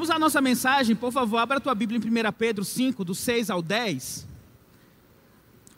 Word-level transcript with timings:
Vamos 0.00 0.08
à 0.08 0.18
nossa 0.18 0.40
mensagem, 0.40 0.96
por 0.96 1.12
favor, 1.12 1.36
abra 1.36 1.58
a 1.58 1.60
tua 1.60 1.74
Bíblia 1.74 2.00
em 2.02 2.26
1 2.28 2.32
Pedro 2.32 2.64
5, 2.64 3.04
do 3.04 3.14
6 3.14 3.50
ao 3.50 3.60
10. 3.60 4.26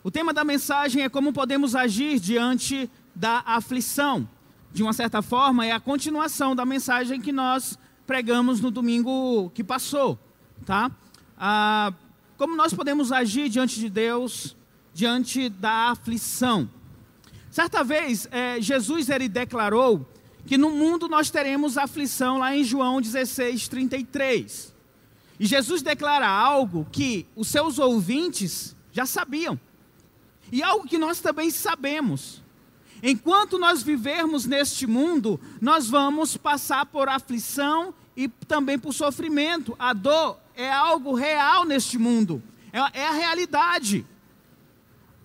O 0.01 0.09
tema 0.09 0.33
da 0.33 0.45
mensagem 0.45 1.03
é 1.03 1.09
como 1.09 1.33
podemos 1.33 1.75
agir 1.75 2.21
diante 2.21 2.89
da 3.13 3.43
aflição. 3.45 4.25
De 4.71 4.81
uma 4.81 4.93
certa 4.93 5.21
forma, 5.21 5.65
é 5.65 5.73
a 5.73 5.79
continuação 5.81 6.55
da 6.55 6.65
mensagem 6.65 7.19
que 7.19 7.33
nós 7.33 7.77
pregamos 8.07 8.61
no 8.61 8.71
domingo 8.71 9.49
que 9.49 9.61
passou, 9.61 10.17
tá? 10.65 10.89
Ah, 11.37 11.91
como 12.37 12.55
nós 12.55 12.73
podemos 12.73 13.11
agir 13.11 13.49
diante 13.49 13.77
de 13.77 13.89
Deus, 13.89 14.55
diante 14.93 15.49
da 15.49 15.89
aflição? 15.89 16.69
Certa 17.51 17.83
vez, 17.83 18.25
é, 18.31 18.61
Jesus 18.61 19.09
ele 19.09 19.27
declarou 19.27 20.07
que 20.45 20.57
no 20.57 20.69
mundo 20.69 21.07
nós 21.07 21.29
teremos 21.29 21.77
aflição, 21.77 22.37
lá 22.37 22.55
em 22.55 22.63
João 22.63 22.99
16, 22.99 23.67
33. 23.67 24.73
E 25.39 25.45
Jesus 25.45 25.81
declara 25.81 26.27
algo 26.27 26.87
que 26.91 27.25
os 27.35 27.47
seus 27.47 27.79
ouvintes 27.79 28.75
já 28.91 29.05
sabiam, 29.05 29.59
e 30.51 30.61
algo 30.61 30.87
que 30.87 30.97
nós 30.97 31.19
também 31.19 31.49
sabemos. 31.49 32.41
Enquanto 33.01 33.57
nós 33.57 33.83
vivermos 33.83 34.45
neste 34.45 34.87
mundo, 34.87 35.39
nós 35.59 35.89
vamos 35.89 36.37
passar 36.37 36.85
por 36.85 37.09
aflição 37.09 37.93
e 38.15 38.27
também 38.27 38.79
por 38.79 38.93
sofrimento. 38.93 39.75
A 39.77 39.91
dor 39.91 40.39
é 40.55 40.71
algo 40.71 41.13
real 41.13 41.65
neste 41.65 41.97
mundo, 41.97 42.41
é, 42.71 43.01
é 43.01 43.07
a 43.07 43.11
realidade. 43.11 44.05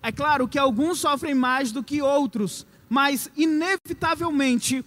É 0.01 0.11
claro 0.11 0.47
que 0.47 0.57
alguns 0.57 0.99
sofrem 0.99 1.35
mais 1.35 1.71
do 1.71 1.83
que 1.83 2.01
outros, 2.01 2.65
mas 2.89 3.29
inevitavelmente 3.35 4.83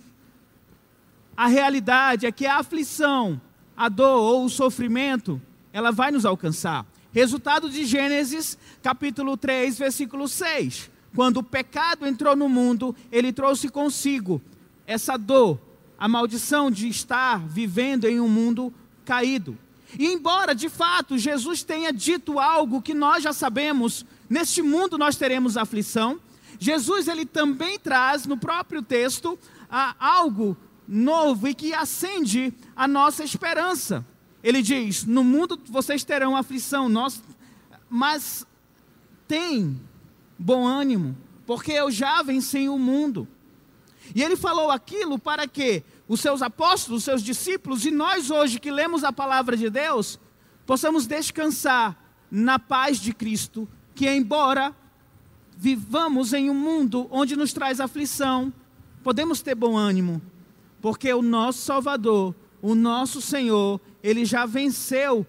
a 1.36 1.47
realidade 1.47 2.27
é 2.27 2.33
que 2.33 2.47
a 2.47 2.58
aflição, 2.58 3.41
a 3.77 3.88
dor 3.88 4.20
ou 4.20 4.44
o 4.44 4.50
sofrimento, 4.50 5.41
ela 5.72 5.91
vai 5.91 6.11
nos 6.11 6.25
alcançar. 6.25 6.86
Resultado 7.12 7.69
de 7.69 7.84
Gênesis, 7.84 8.58
capítulo 8.83 9.36
3, 9.36 9.78
versículo 9.78 10.28
6. 10.28 10.91
Quando 11.14 11.38
o 11.38 11.42
pecado 11.42 12.06
entrou 12.06 12.34
no 12.34 12.48
mundo, 12.48 12.94
ele 13.10 13.33
trouxe 13.33 13.69
consigo 13.69 14.41
essa 14.86 15.16
dor, 15.16 15.58
a 15.98 16.08
maldição 16.08 16.70
de 16.70 16.88
estar 16.88 17.38
vivendo 17.47 18.06
em 18.06 18.19
um 18.19 18.28
mundo 18.28 18.72
caído. 19.05 19.56
E 19.98 20.06
embora 20.06 20.55
de 20.55 20.69
fato 20.69 21.19
Jesus 21.19 21.62
tenha 21.62 21.92
dito 21.92 22.38
algo 22.38 22.80
que 22.80 22.94
nós 22.94 23.22
já 23.22 23.33
sabemos, 23.33 24.06
neste 24.28 24.62
mundo 24.62 24.97
nós 24.97 25.16
teremos 25.16 25.56
aflição, 25.56 26.19
Jesus 26.58 27.08
ele 27.08 27.27
também 27.27 27.78
traz 27.78 28.27
no 28.27 28.36
próprio 28.36 28.83
texto 28.83 29.38
ah, 29.70 29.94
algo 29.98 30.56
novo 30.86 31.48
e 31.48 31.55
que 31.55 31.72
acende 31.72 32.52
a 32.75 32.86
nossa 32.86 33.25
esperança. 33.25 34.05
Ele 34.42 34.62
diz: 34.62 35.05
No 35.05 35.22
mundo 35.22 35.58
vocês 35.69 36.05
terão 36.05 36.36
aflição, 36.36 36.88
nós, 36.88 37.22
mas 37.88 38.47
tem 39.28 39.80
bom 40.38 40.66
ânimo, 40.66 41.16
porque 41.47 41.72
eu 41.72 41.91
já 41.91 42.22
venci 42.22 42.69
o 42.69 42.78
mundo. 42.78 43.27
E 44.14 44.22
ele 44.22 44.36
falou 44.36 44.70
aquilo 44.70 45.19
para 45.19 45.47
que 45.47 45.83
os 46.08 46.20
seus 46.20 46.42
apóstolos, 46.42 46.98
os 46.98 47.05
seus 47.05 47.22
discípulos 47.22 47.86
e 47.86 47.91
nós 47.91 48.30
hoje 48.30 48.58
que 48.58 48.70
lemos 48.70 49.05
a 49.05 49.12
palavra 49.12 49.56
de 49.56 49.70
Deus, 49.70 50.19
possamos 50.66 51.06
descansar 51.06 51.97
na 52.30 52.58
paz 52.58 52.98
de 52.98 53.12
Cristo, 53.12 53.69
que 53.94 54.08
embora 54.08 54.75
vivamos 55.56 56.33
em 56.33 56.50
um 56.50 56.55
mundo 56.55 57.06
onde 57.10 57.37
nos 57.37 57.53
traz 57.53 57.78
aflição, 57.78 58.53
podemos 59.03 59.43
ter 59.43 59.54
bom 59.54 59.76
ânimo, 59.76 60.20
porque 60.82 61.15
o 61.15 61.22
nosso 61.22 61.60
Salvador, 61.60 62.34
o 62.60 62.75
nosso 62.75 63.22
Senhor, 63.22 63.81
ele 64.03 64.25
já 64.25 64.44
venceu 64.44 65.25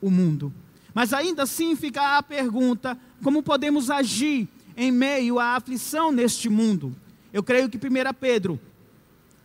o 0.00 0.10
mundo. 0.10 0.52
Mas 0.94 1.12
ainda 1.12 1.42
assim 1.44 1.76
fica 1.76 2.16
a 2.16 2.22
pergunta: 2.22 2.98
como 3.22 3.42
podemos 3.42 3.90
agir 3.90 4.48
em 4.74 4.90
meio 4.90 5.38
à 5.38 5.56
aflição 5.56 6.10
neste 6.10 6.48
mundo? 6.48 6.96
Eu 7.32 7.42
creio 7.42 7.68
que 7.68 7.76
1 7.76 7.80
Pedro, 8.18 8.58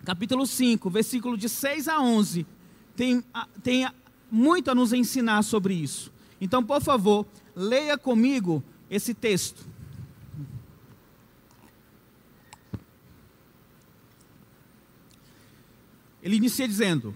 capítulo 0.05 0.47
5, 0.47 0.89
versículo 0.89 1.38
de 1.38 1.49
6 1.49 1.89
a 1.89 2.01
11, 2.01 2.45
tem, 2.95 3.23
tem 3.61 3.88
muito 4.31 4.71
a 4.71 4.75
nos 4.75 4.94
ensinar 4.94 5.44
sobre 5.44 5.73
isso. 5.73 6.11
Então, 6.39 6.63
por 6.63 6.81
favor, 6.81 7.25
leia 7.55 7.97
comigo 7.97 8.63
esse 8.89 9.13
texto. 9.13 9.65
Ele 16.27 16.35
inicia 16.35 16.67
dizendo: 16.67 17.15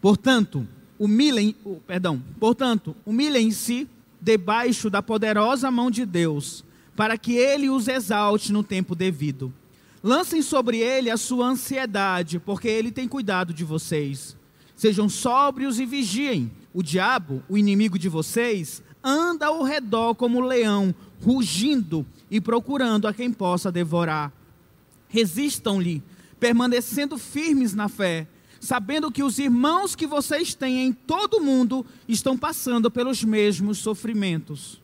Portanto, 0.00 0.66
humilhem, 0.98 1.54
perdão, 1.86 2.20
portanto, 2.40 2.96
humilhem-se 3.06 3.88
debaixo 4.20 4.90
da 4.90 5.00
poderosa 5.00 5.70
mão 5.70 5.88
de 5.88 6.04
Deus, 6.04 6.64
para 6.96 7.16
que 7.16 7.34
ele 7.34 7.70
os 7.70 7.86
exalte 7.86 8.52
no 8.52 8.64
tempo 8.64 8.96
devido. 8.96 9.54
Lancem 10.02 10.42
sobre 10.42 10.78
ele 10.78 11.08
a 11.08 11.16
sua 11.16 11.46
ansiedade, 11.46 12.40
porque 12.40 12.66
ele 12.66 12.90
tem 12.90 13.06
cuidado 13.06 13.54
de 13.54 13.62
vocês. 13.62 14.36
Sejam 14.74 15.08
sóbrios 15.08 15.78
e 15.78 15.86
vigiem. 15.86 16.50
O 16.74 16.82
diabo, 16.82 17.44
o 17.48 17.56
inimigo 17.56 17.96
de 17.96 18.08
vocês, 18.08 18.82
anda 19.04 19.46
ao 19.46 19.62
redor 19.62 20.16
como 20.16 20.40
leão, 20.40 20.92
rugindo 21.24 22.04
e 22.28 22.40
procurando 22.40 23.06
a 23.06 23.14
quem 23.14 23.30
possa 23.32 23.70
devorar. 23.70 24.32
Resistam-lhe, 25.08 26.02
permanecendo 26.40 27.16
firmes 27.16 27.72
na 27.72 27.88
fé, 27.88 28.26
sabendo 28.62 29.10
que 29.10 29.24
os 29.24 29.40
irmãos 29.40 29.96
que 29.96 30.06
vocês 30.06 30.54
têm 30.54 30.86
em 30.86 30.92
todo 30.92 31.38
o 31.38 31.44
mundo 31.44 31.84
estão 32.06 32.38
passando 32.38 32.88
pelos 32.92 33.24
mesmos 33.24 33.78
sofrimentos. 33.78 34.80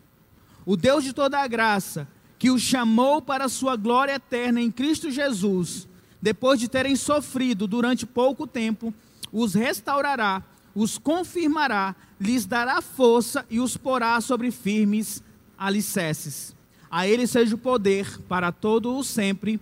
O 0.66 0.76
Deus 0.76 1.04
de 1.04 1.12
toda 1.12 1.38
a 1.38 1.46
graça, 1.46 2.08
que 2.40 2.50
os 2.50 2.60
chamou 2.60 3.22
para 3.22 3.44
a 3.44 3.48
sua 3.48 3.76
glória 3.76 4.14
eterna 4.14 4.60
em 4.60 4.68
Cristo 4.68 5.12
Jesus, 5.12 5.86
depois 6.20 6.58
de 6.58 6.66
terem 6.66 6.96
sofrido 6.96 7.68
durante 7.68 8.04
pouco 8.04 8.48
tempo, 8.48 8.92
os 9.32 9.54
restaurará, 9.54 10.42
os 10.74 10.98
confirmará, 10.98 11.94
lhes 12.20 12.46
dará 12.46 12.82
força 12.82 13.46
e 13.48 13.60
os 13.60 13.76
porá 13.76 14.20
sobre 14.20 14.50
firmes 14.50 15.22
alicerces. 15.56 16.52
A 16.90 17.06
Ele 17.06 17.28
seja 17.28 17.54
o 17.54 17.58
poder 17.58 18.20
para 18.22 18.50
todo 18.50 18.96
o 18.96 19.04
sempre. 19.04 19.60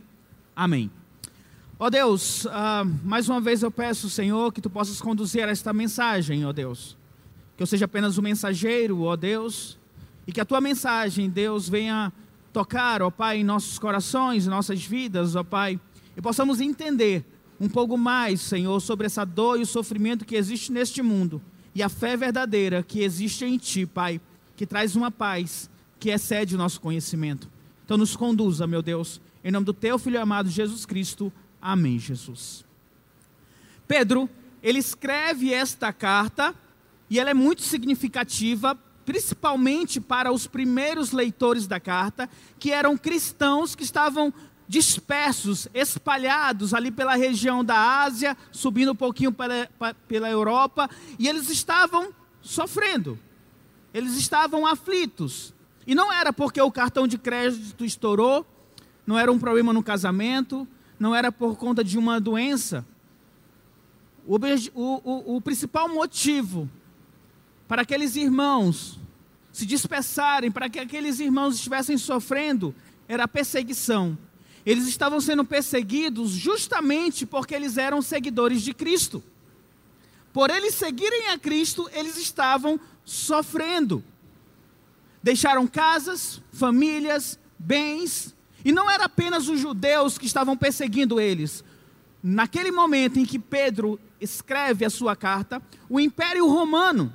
Amém. 0.57 0.91
Ó 1.79 1.87
oh 1.87 1.91
Deus, 1.91 2.47
uh, 2.47 2.51
mais 3.05 3.29
uma 3.29 3.39
vez 3.39 3.63
eu 3.63 3.71
peço, 3.71 4.09
Senhor, 4.09 4.51
que 4.51 4.63
tu 4.63 4.71
possas 4.71 4.99
conduzir 4.99 5.47
esta 5.47 5.75
mensagem, 5.75 6.43
ó 6.47 6.49
oh 6.49 6.53
Deus. 6.53 6.97
Que 7.55 7.63
eu 7.63 7.67
seja 7.67 7.85
apenas 7.85 8.17
o 8.17 8.21
um 8.23 8.25
mensageiro, 8.25 9.03
ó 9.03 9.13
oh 9.13 9.17
Deus, 9.17 9.79
e 10.27 10.33
que 10.33 10.41
a 10.41 10.45
tua 10.47 10.59
mensagem, 10.59 11.29
Deus, 11.29 11.69
venha 11.69 12.11
tocar, 12.51 13.03
ó 13.03 13.11
Pai, 13.11 13.41
em 13.41 13.45
nossos 13.45 13.79
corações, 13.79 14.47
em 14.47 14.51
nossas 14.51 14.83
vidas, 14.83 15.37
ó 15.37 15.45
Pai, 15.45 15.79
e 16.17 16.23
possamos 16.23 16.63
entender 16.63 17.23
um 17.61 17.69
pouco 17.69 17.99
mais, 17.99 18.41
Senhor, 18.41 18.81
sobre 18.81 19.05
essa 19.05 19.27
dor 19.27 19.59
e 19.59 19.63
o 19.63 19.67
sofrimento 19.67 20.25
que 20.25 20.35
existe 20.35 20.73
neste 20.73 21.03
mundo 21.03 21.43
e 21.75 21.83
a 21.83 21.91
fé 21.91 22.17
verdadeira 22.17 22.83
que 22.83 23.01
existe 23.01 23.45
em 23.45 23.59
Ti, 23.59 23.85
Pai, 23.85 24.19
que 24.57 24.65
traz 24.65 24.97
uma 24.97 25.11
paz 25.11 25.69
que 26.01 26.09
excede 26.09 26.55
o 26.55 26.59
nosso 26.59 26.81
conhecimento. 26.81 27.51
Então, 27.85 27.99
nos 27.99 28.17
conduza, 28.17 28.67
meu 28.67 28.81
Deus, 28.81 29.21
em 29.45 29.51
nome 29.51 29.67
do 29.67 29.75
Teu 29.75 29.99
Filho 29.99 30.19
amado 30.19 30.49
Jesus 30.49 30.87
Cristo. 30.87 31.31
Amém, 31.61 31.99
Jesus. 31.99 32.65
Pedro, 33.87 34.29
ele 34.63 34.79
escreve 34.79 35.53
esta 35.53 35.93
carta 35.93 36.55
e 37.09 37.21
ela 37.21 37.31
é 37.31 37.35
muito 37.35 37.63
significativa, 37.63 38.77
principalmente 39.05 40.01
para 40.01 40.33
os 40.33 40.47
primeiros 40.47 41.13
leitores 41.13 41.67
da 41.67 41.79
carta, 41.79 42.29
que 42.59 42.73
eram 42.73 42.97
cristãos 42.97 43.75
que 43.75 43.85
estavam 43.85 44.33
dispersos, 44.69 45.69
espalhados 45.73 46.75
ali 46.75 46.91
pela 46.91 47.15
região 47.15 47.65
da 47.65 48.03
Ásia, 48.03 48.37
subindo 48.51 48.93
um 48.93 48.97
pouquinho 48.97 49.31
pela, 49.31 49.69
pela 50.09 50.29
Europa, 50.29 50.91
e 51.19 51.29
eles 51.29 51.49
estavam 51.49 52.13
sofrendo, 52.41 53.19
eles 53.95 54.17
estavam 54.17 54.67
aflitos. 54.67 55.55
E 55.87 55.95
não 55.95 56.13
era 56.13 56.33
porque 56.33 56.61
o 56.61 56.73
cartão 56.73 57.07
de 57.07 57.17
crédito 57.17 57.85
estourou, 57.85 58.45
não 59.07 59.17
era 59.17 59.31
um 59.31 59.39
problema 59.39 59.73
no 59.73 59.85
casamento, 59.85 60.67
não 60.99 61.15
era 61.15 61.31
por 61.31 61.57
conta 61.57 61.83
de 61.83 61.99
uma 61.99 62.21
doença. 62.21 62.87
O, 64.27 64.37
o, 64.75 65.37
o, 65.37 65.41
principal 65.41 65.89
motivo 65.89 66.69
para 67.69 67.83
aqueles 67.83 68.17
irmãos 68.17 68.99
se 69.53 69.65
dispersarem, 69.65 70.51
para 70.51 70.69
que 70.69 70.79
aqueles 70.79 71.21
irmãos 71.21 71.55
estivessem 71.55 71.97
sofrendo, 71.97 72.75
era 73.09 73.25
a 73.25 73.29
perseguição. 73.29 74.19
Eles 74.67 74.87
estavam 74.87 75.21
sendo 75.21 75.45
perseguidos 75.45 76.31
justamente 76.31 77.25
porque 77.25 77.55
eles 77.55 77.79
eram 77.79 78.03
seguidores 78.03 78.63
de 78.63 78.75
Cristo. 78.75 79.23
Por 80.33 80.51
eles 80.51 80.75
seguirem 80.75 81.29
a 81.29 81.39
Cristo, 81.39 81.89
eles 81.95 82.19
estavam 82.19 82.79
sofrendo. 83.05 84.05
Deixaram 85.23 85.67
casas, 85.67 86.43
famílias, 86.53 87.39
bens, 87.59 88.36
e 88.67 88.73
não 88.73 88.91
era 88.91 89.05
apenas 89.05 89.49
os 89.49 89.61
judeus 89.61 90.19
que 90.19 90.27
estavam 90.27 90.57
perseguindo 90.57 91.21
eles. 91.21 91.63
Naquele 92.21 92.73
momento 92.73 93.17
em 93.17 93.25
que 93.25 93.39
Pedro 93.39 93.97
escreve 94.21 94.85
a 94.85 94.91
sua 94.91 95.15
carta, 95.15 95.63
o 95.89 96.01
Império 96.01 96.49
Romano 96.49 97.15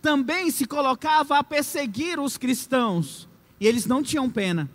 também 0.00 0.50
se 0.50 0.64
colocava 0.64 1.36
a 1.36 1.44
perseguir 1.44 2.18
os 2.18 2.38
cristãos, 2.38 3.28
e 3.60 3.66
eles 3.66 3.84
não 3.84 4.02
tinham 4.02 4.30
pena. 4.30 4.70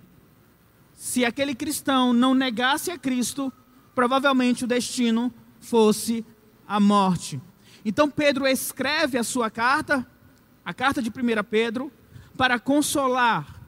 Se 0.93 1.25
aquele 1.25 1.55
cristão 1.55 2.13
não 2.13 2.35
negasse 2.35 2.91
a 2.91 2.99
Cristo, 2.99 3.51
provavelmente 3.95 4.63
o 4.63 4.67
destino 4.67 5.33
fosse 5.59 6.23
a 6.67 6.79
morte. 6.79 7.41
Então 7.83 8.07
Pedro 8.07 8.45
escreve 8.45 9.17
a 9.17 9.23
sua 9.23 9.49
carta, 9.49 10.05
a 10.63 10.71
carta 10.71 11.01
de 11.01 11.09
1 11.09 11.43
Pedro, 11.49 11.91
para 12.37 12.59
consolar 12.59 13.60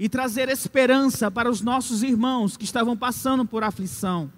e 0.00 0.08
trazer 0.08 0.48
esperança 0.48 1.30
para 1.30 1.50
os 1.50 1.60
nossos 1.60 2.02
irmãos 2.02 2.56
que 2.56 2.64
estavam 2.64 2.96
passando 2.96 3.44
por 3.44 3.62
aflição. 3.62 4.32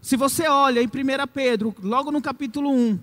Se 0.00 0.16
você 0.16 0.48
olha 0.48 0.80
em 0.80 0.86
1 0.86 0.90
Pedro, 1.30 1.74
logo 1.82 2.10
no 2.10 2.22
capítulo 2.22 2.70
1, 2.72 2.98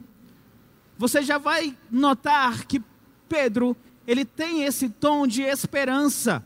você 0.98 1.22
já 1.22 1.38
vai 1.38 1.78
notar 1.92 2.66
que 2.66 2.82
Pedro, 3.30 3.78
ele 4.08 4.26
tem 4.26 4.64
esse 4.64 4.90
tom 4.90 5.28
de 5.28 5.44
esperança. 5.44 6.44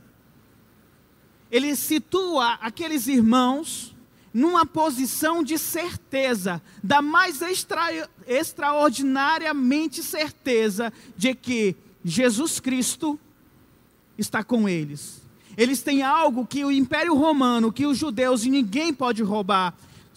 Ele 1.50 1.74
situa 1.74 2.56
aqueles 2.56 3.08
irmãos 3.08 3.96
numa 4.34 4.66
posição 4.66 5.42
de 5.42 5.58
certeza, 5.58 6.62
da 6.84 7.02
mais 7.02 7.42
extra, 7.42 8.10
extraordinariamente 8.28 10.04
certeza 10.04 10.92
de 11.16 11.34
que 11.34 11.78
Jesus 12.04 12.60
Cristo 12.60 13.18
está 14.22 14.44
com 14.44 14.70
eles. 14.70 15.22
Eles 15.58 15.82
têm 15.82 16.02
algo 16.02 16.46
que 16.46 16.64
o 16.64 16.72
Império 16.72 17.16
Romano, 17.16 17.72
que 17.72 17.86
os 17.86 17.98
judeus 17.98 18.46
e 18.46 18.50
ninguém 18.50 18.94
pode 18.94 19.22
roubar. 19.22 19.74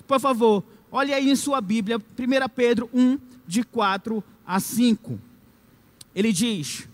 Por 0.06 0.20
favor, 0.20 0.62
olhe 0.92 1.12
aí 1.12 1.30
em 1.30 1.36
sua 1.36 1.60
Bíblia, 1.60 1.98
1 1.98 2.48
Pedro 2.54 2.88
1, 2.94 3.18
de 3.46 3.62
4 3.64 4.22
a 4.46 4.60
5. 4.60 5.18
Ele 6.14 6.32
diz: 6.32 6.86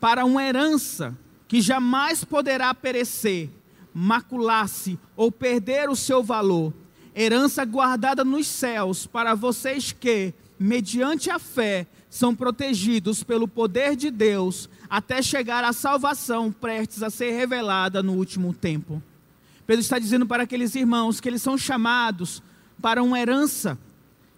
Para 0.00 0.24
uma 0.24 0.42
herança 0.42 1.16
que 1.46 1.60
jamais 1.60 2.24
poderá 2.24 2.74
perecer, 2.74 3.50
macular-se 3.94 4.98
ou 5.16 5.30
perder 5.30 5.88
o 5.88 5.96
seu 5.96 6.22
valor, 6.22 6.72
herança 7.14 7.64
guardada 7.64 8.24
nos 8.24 8.46
céus 8.46 9.06
para 9.06 9.34
vocês 9.34 9.92
que, 9.92 10.32
mediante 10.58 11.30
a 11.30 11.38
fé, 11.38 11.86
são 12.08 12.34
protegidos 12.34 13.22
pelo 13.22 13.46
poder 13.46 13.94
de 13.94 14.10
Deus 14.10 14.68
até 14.90 15.22
chegar 15.22 15.62
à 15.62 15.72
salvação 15.72 16.50
prestes 16.50 17.02
a 17.02 17.08
ser 17.08 17.30
revelada 17.30 18.02
no 18.02 18.14
último 18.14 18.52
tempo. 18.52 19.00
Pedro 19.64 19.80
está 19.80 20.00
dizendo 20.00 20.26
para 20.26 20.42
aqueles 20.42 20.74
irmãos 20.74 21.20
que 21.20 21.28
eles 21.28 21.40
são 21.40 21.56
chamados 21.56 22.42
para 22.82 23.00
uma 23.00 23.20
herança 23.20 23.78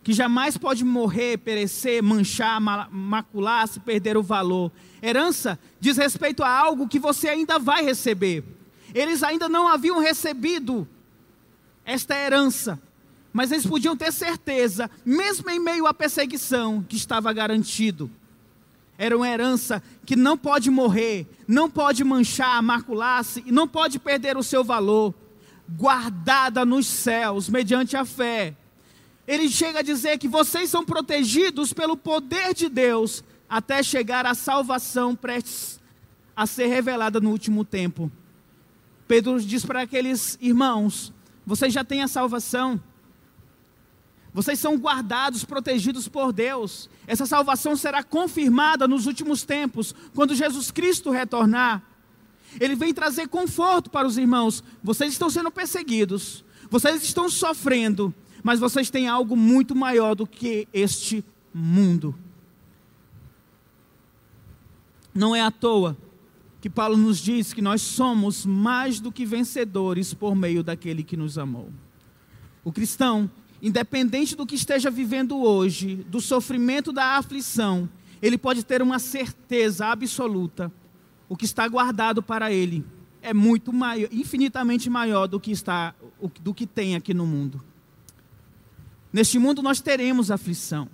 que 0.02 0.12
jamais 0.12 0.58
pode 0.58 0.84
morrer, 0.84 1.38
perecer, 1.38 2.02
manchar, 2.02 2.60
macular, 2.60 3.66
se 3.68 3.78
perder 3.80 4.16
o 4.16 4.22
valor. 4.22 4.70
Herança 5.00 5.58
diz 5.80 5.96
respeito 5.96 6.42
a 6.42 6.50
algo 6.50 6.88
que 6.88 6.98
você 6.98 7.28
ainda 7.28 7.58
vai 7.58 7.84
receber. 7.84 8.44
Eles 8.92 9.22
ainda 9.22 9.48
não 9.48 9.68
haviam 9.68 10.00
recebido 10.00 10.86
esta 11.84 12.16
herança, 12.16 12.80
mas 13.32 13.52
eles 13.52 13.64
podiam 13.64 13.96
ter 13.96 14.12
certeza, 14.12 14.90
mesmo 15.04 15.48
em 15.48 15.60
meio 15.60 15.86
à 15.86 15.94
perseguição, 15.94 16.84
que 16.86 16.96
estava 16.96 17.32
garantido. 17.32 18.10
Era 19.02 19.16
uma 19.16 19.28
herança 19.28 19.82
que 20.06 20.14
não 20.14 20.38
pode 20.38 20.70
morrer, 20.70 21.26
não 21.48 21.68
pode 21.68 22.04
manchar, 22.04 22.62
macular-se, 22.62 23.42
e 23.44 23.50
não 23.50 23.66
pode 23.66 23.98
perder 23.98 24.36
o 24.36 24.44
seu 24.44 24.62
valor, 24.62 25.12
guardada 25.68 26.64
nos 26.64 26.86
céus, 26.86 27.48
mediante 27.48 27.96
a 27.96 28.04
fé. 28.04 28.54
Ele 29.26 29.48
chega 29.48 29.80
a 29.80 29.82
dizer 29.82 30.18
que 30.18 30.28
vocês 30.28 30.70
são 30.70 30.84
protegidos 30.84 31.72
pelo 31.72 31.96
poder 31.96 32.54
de 32.54 32.68
Deus 32.68 33.24
até 33.50 33.82
chegar 33.82 34.24
à 34.24 34.34
salvação 34.34 35.16
prestes 35.16 35.80
a 36.36 36.46
ser 36.46 36.68
revelada 36.68 37.20
no 37.20 37.30
último 37.30 37.64
tempo. 37.64 38.08
Pedro 39.08 39.40
diz 39.40 39.66
para 39.66 39.82
aqueles 39.82 40.38
irmãos: 40.40 41.12
vocês 41.44 41.72
já 41.74 41.82
têm 41.82 42.04
a 42.04 42.08
salvação. 42.08 42.80
Vocês 44.34 44.58
são 44.58 44.76
guardados, 44.78 45.44
protegidos 45.44 46.08
por 46.08 46.32
Deus. 46.32 46.88
Essa 47.06 47.26
salvação 47.26 47.76
será 47.76 48.02
confirmada 48.02 48.88
nos 48.88 49.06
últimos 49.06 49.42
tempos, 49.42 49.94
quando 50.14 50.34
Jesus 50.34 50.70
Cristo 50.70 51.10
retornar. 51.10 51.82
Ele 52.58 52.74
vem 52.74 52.94
trazer 52.94 53.28
conforto 53.28 53.90
para 53.90 54.06
os 54.06 54.16
irmãos. 54.16 54.64
Vocês 54.82 55.12
estão 55.12 55.28
sendo 55.28 55.50
perseguidos, 55.50 56.44
vocês 56.70 57.02
estão 57.02 57.28
sofrendo, 57.28 58.14
mas 58.42 58.58
vocês 58.58 58.88
têm 58.88 59.06
algo 59.06 59.36
muito 59.36 59.74
maior 59.74 60.14
do 60.14 60.26
que 60.26 60.66
este 60.72 61.24
mundo. 61.52 62.14
Não 65.14 65.36
é 65.36 65.42
à 65.42 65.50
toa 65.50 65.96
que 66.60 66.70
Paulo 66.70 66.96
nos 66.96 67.18
diz 67.18 67.52
que 67.52 67.60
nós 67.60 67.82
somos 67.82 68.46
mais 68.46 69.00
do 69.00 69.12
que 69.12 69.26
vencedores 69.26 70.14
por 70.14 70.34
meio 70.34 70.62
daquele 70.62 71.02
que 71.02 71.16
nos 71.16 71.36
amou. 71.36 71.70
O 72.64 72.72
cristão 72.72 73.28
independente 73.62 74.34
do 74.34 74.44
que 74.44 74.56
esteja 74.56 74.90
vivendo 74.90 75.40
hoje, 75.40 75.94
do 76.08 76.20
sofrimento, 76.20 76.92
da 76.92 77.16
aflição, 77.16 77.88
ele 78.20 78.36
pode 78.36 78.64
ter 78.64 78.82
uma 78.82 78.98
certeza 78.98 79.86
absoluta: 79.86 80.70
o 81.28 81.36
que 81.36 81.44
está 81.44 81.66
guardado 81.68 82.20
para 82.20 82.52
ele 82.52 82.84
é 83.22 83.32
muito 83.32 83.72
maior, 83.72 84.08
infinitamente 84.10 84.90
maior 84.90 85.28
do 85.28 85.38
que 85.38 85.52
está, 85.52 85.94
do 86.40 86.52
que 86.52 86.66
tem 86.66 86.96
aqui 86.96 87.14
no 87.14 87.24
mundo. 87.24 87.62
Neste 89.12 89.38
mundo 89.38 89.62
nós 89.62 89.80
teremos 89.80 90.30
aflição, 90.30 90.88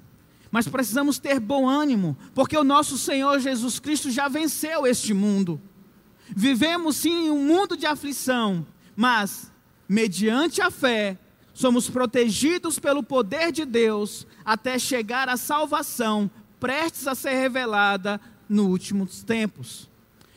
mas 0.50 0.68
precisamos 0.68 1.18
ter 1.18 1.40
bom 1.40 1.66
ânimo, 1.66 2.16
porque 2.34 2.56
o 2.56 2.64
nosso 2.64 2.98
Senhor 2.98 3.38
Jesus 3.40 3.78
Cristo 3.78 4.10
já 4.10 4.28
venceu 4.28 4.86
este 4.86 5.14
mundo. 5.14 5.58
Vivemos 6.36 6.96
sim 6.96 7.30
um 7.30 7.46
mundo 7.46 7.74
de 7.76 7.86
aflição, 7.86 8.66
mas 8.94 9.50
mediante 9.88 10.60
a 10.60 10.70
fé 10.70 11.16
somos 11.58 11.90
protegidos 11.90 12.78
pelo 12.78 13.02
poder 13.02 13.50
de 13.50 13.64
Deus 13.64 14.24
até 14.44 14.78
chegar 14.78 15.28
à 15.28 15.36
salvação 15.36 16.30
prestes 16.60 17.08
a 17.08 17.16
ser 17.16 17.32
revelada 17.32 18.20
nos 18.48 18.66
últimos 18.66 19.24
tempos. 19.24 19.90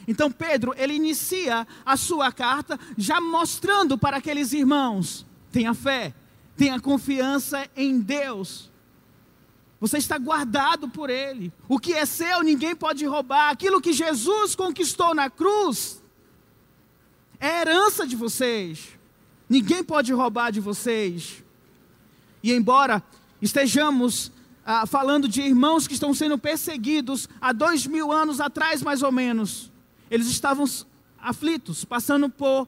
Então 0.07 0.31
Pedro, 0.31 0.73
ele 0.75 0.95
inicia 0.95 1.67
a 1.85 1.95
sua 1.95 2.31
carta 2.31 2.79
já 2.97 3.21
mostrando 3.21 3.99
para 3.99 4.17
aqueles 4.17 4.51
irmãos: 4.51 5.23
tenha 5.51 5.75
fé, 5.75 6.11
tenha 6.57 6.79
confiança 6.79 7.69
em 7.77 7.99
Deus. 7.99 8.71
Você 9.79 9.99
está 9.99 10.17
guardado 10.17 10.89
por 10.89 11.07
Ele. 11.11 11.53
O 11.69 11.77
que 11.77 11.93
é 11.93 12.03
seu, 12.03 12.41
ninguém 12.41 12.75
pode 12.75 13.05
roubar. 13.05 13.51
Aquilo 13.51 13.79
que 13.79 13.93
Jesus 13.93 14.55
conquistou 14.55 15.13
na 15.13 15.29
cruz 15.29 16.01
é 17.39 17.61
herança 17.61 18.07
de 18.07 18.15
vocês. 18.15 18.99
Ninguém 19.51 19.83
pode 19.83 20.13
roubar 20.13 20.49
de 20.49 20.61
vocês. 20.61 21.43
E 22.41 22.53
embora 22.53 23.03
estejamos 23.41 24.31
ah, 24.65 24.85
falando 24.85 25.27
de 25.27 25.41
irmãos 25.41 25.89
que 25.89 25.93
estão 25.93 26.13
sendo 26.13 26.37
perseguidos 26.37 27.27
há 27.41 27.51
dois 27.51 27.85
mil 27.85 28.13
anos 28.13 28.39
atrás, 28.39 28.81
mais 28.81 29.03
ou 29.03 29.11
menos, 29.11 29.69
eles 30.09 30.27
estavam 30.27 30.63
aflitos, 31.19 31.83
passando 31.83 32.29
por 32.29 32.65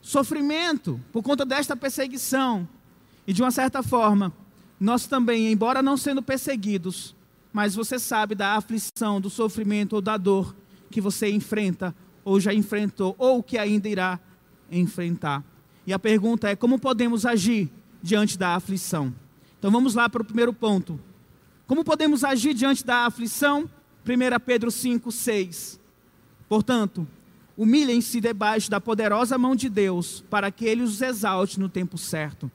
sofrimento 0.00 0.98
por 1.12 1.22
conta 1.22 1.44
desta 1.44 1.76
perseguição. 1.76 2.66
E 3.26 3.34
de 3.34 3.42
uma 3.42 3.50
certa 3.50 3.82
forma, 3.82 4.32
nós 4.80 5.06
também, 5.06 5.52
embora 5.52 5.82
não 5.82 5.98
sendo 5.98 6.22
perseguidos, 6.22 7.14
mas 7.52 7.74
você 7.74 7.98
sabe 7.98 8.34
da 8.34 8.54
aflição, 8.54 9.20
do 9.20 9.28
sofrimento 9.28 9.92
ou 9.92 10.00
da 10.00 10.16
dor 10.16 10.56
que 10.90 11.02
você 11.02 11.30
enfrenta, 11.30 11.94
ou 12.24 12.40
já 12.40 12.54
enfrentou, 12.54 13.14
ou 13.18 13.42
que 13.42 13.58
ainda 13.58 13.90
irá 13.90 14.18
enfrentar. 14.70 15.44
E 15.88 15.92
a 15.94 15.98
pergunta 15.98 16.50
é: 16.50 16.54
como 16.54 16.78
podemos 16.78 17.24
agir 17.24 17.70
diante 18.02 18.36
da 18.36 18.54
aflição? 18.54 19.14
Então 19.58 19.70
vamos 19.70 19.94
lá 19.94 20.06
para 20.06 20.20
o 20.20 20.24
primeiro 20.24 20.52
ponto. 20.52 21.00
Como 21.66 21.82
podemos 21.82 22.22
agir 22.22 22.52
diante 22.52 22.84
da 22.84 23.06
aflição? 23.06 23.70
1 24.06 24.38
Pedro 24.44 24.70
5, 24.70 25.10
6. 25.10 25.80
Portanto, 26.46 27.08
humilhem-se 27.56 28.20
debaixo 28.20 28.70
da 28.70 28.78
poderosa 28.78 29.38
mão 29.38 29.56
de 29.56 29.70
Deus, 29.70 30.22
para 30.28 30.50
que 30.50 30.66
Ele 30.66 30.82
os 30.82 31.00
exalte 31.00 31.58
no 31.58 31.70
tempo 31.70 31.96
certo. 31.96 32.52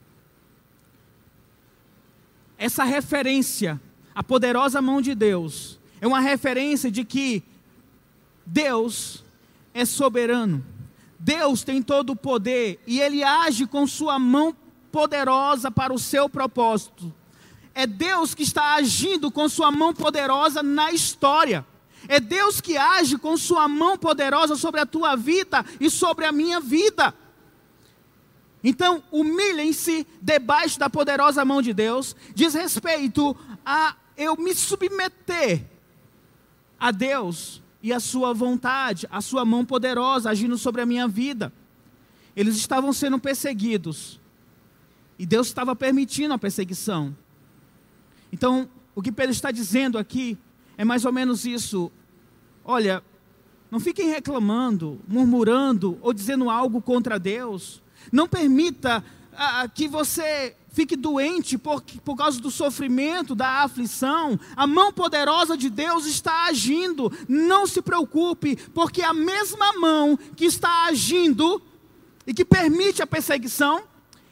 Essa 2.55 2.83
referência 2.83 3.81
à 4.13 4.21
poderosa 4.21 4.79
mão 4.79 5.01
de 5.01 5.15
Deus 5.15 5.79
é 5.99 6.05
uma 6.05 6.19
referência 6.19 6.91
de 6.91 7.03
que 7.03 7.41
Deus 8.45 9.23
é 9.73 9.85
soberano. 9.85 10.63
Deus 11.23 11.63
tem 11.63 11.81
todo 11.81 12.09
o 12.09 12.15
poder 12.17 12.81
e 12.85 12.99
ele 12.99 13.23
age 13.23 13.65
com 13.65 13.87
sua 13.87 14.19
mão 14.19 14.53
poderosa 14.91 15.71
para 15.71 15.93
o 15.93 15.97
seu 15.97 16.27
propósito. 16.27 17.13
É 17.73 17.87
Deus 17.87 18.35
que 18.35 18.43
está 18.43 18.75
agindo 18.75 19.31
com 19.31 19.47
sua 19.47 19.71
mão 19.71 19.93
poderosa 19.93 20.61
na 20.61 20.91
história. 20.91 21.65
É 22.09 22.19
Deus 22.19 22.59
que 22.59 22.75
age 22.75 23.17
com 23.17 23.37
sua 23.37 23.69
mão 23.69 23.97
poderosa 23.97 24.57
sobre 24.57 24.81
a 24.81 24.85
tua 24.85 25.15
vida 25.15 25.65
e 25.79 25.89
sobre 25.89 26.25
a 26.25 26.31
minha 26.33 26.59
vida. 26.59 27.15
Então, 28.61 29.01
humilhem-se 29.09 30.05
debaixo 30.21 30.77
da 30.77 30.89
poderosa 30.89 31.45
mão 31.45 31.61
de 31.61 31.73
Deus, 31.73 32.17
diz 32.35 32.53
respeito 32.53 33.33
a 33.65 33.95
eu 34.17 34.35
me 34.35 34.53
submeter 34.53 35.63
a 36.77 36.91
Deus 36.91 37.62
e 37.83 37.91
a 37.91 37.99
sua 37.99 38.33
vontade, 38.33 39.05
a 39.11 39.19
sua 39.19 39.43
mão 39.43 39.65
poderosa 39.65 40.29
agindo 40.29 40.57
sobre 40.57 40.81
a 40.81 40.85
minha 40.85 41.05
vida. 41.05 41.51
Eles 42.33 42.55
estavam 42.55 42.93
sendo 42.93 43.19
perseguidos. 43.19 44.21
E 45.19 45.25
Deus 45.25 45.47
estava 45.47 45.75
permitindo 45.75 46.33
a 46.33 46.37
perseguição. 46.37 47.15
Então, 48.31 48.69
o 48.95 49.01
que 49.01 49.11
Pedro 49.11 49.33
está 49.33 49.51
dizendo 49.51 49.97
aqui 49.97 50.37
é 50.77 50.85
mais 50.85 51.03
ou 51.03 51.11
menos 51.11 51.45
isso. 51.45 51.91
Olha, 52.63 53.03
não 53.69 53.81
fiquem 53.81 54.07
reclamando, 54.07 55.01
murmurando 55.05 55.97
ou 56.01 56.13
dizendo 56.13 56.49
algo 56.49 56.81
contra 56.81 57.19
Deus. 57.19 57.83
Não 58.11 58.29
permita 58.29 59.03
ah, 59.33 59.67
que 59.67 59.89
você 59.89 60.55
fique 60.73 60.95
doente 60.95 61.57
por, 61.57 61.81
por 62.03 62.17
causa 62.17 62.41
do 62.41 62.51
sofrimento, 62.51 63.35
da 63.35 63.63
aflição. 63.63 64.39
A 64.55 64.67
mão 64.67 64.91
poderosa 64.91 65.55
de 65.55 65.69
Deus 65.69 66.05
está 66.05 66.47
agindo. 66.47 67.11
Não 67.29 67.65
se 67.65 67.81
preocupe, 67.81 68.57
porque 68.73 69.03
a 69.03 69.13
mesma 69.13 69.73
mão 69.73 70.17
que 70.35 70.45
está 70.45 70.85
agindo 70.85 71.61
e 72.25 72.33
que 72.33 72.43
permite 72.43 73.01
a 73.01 73.07
perseguição 73.07 73.83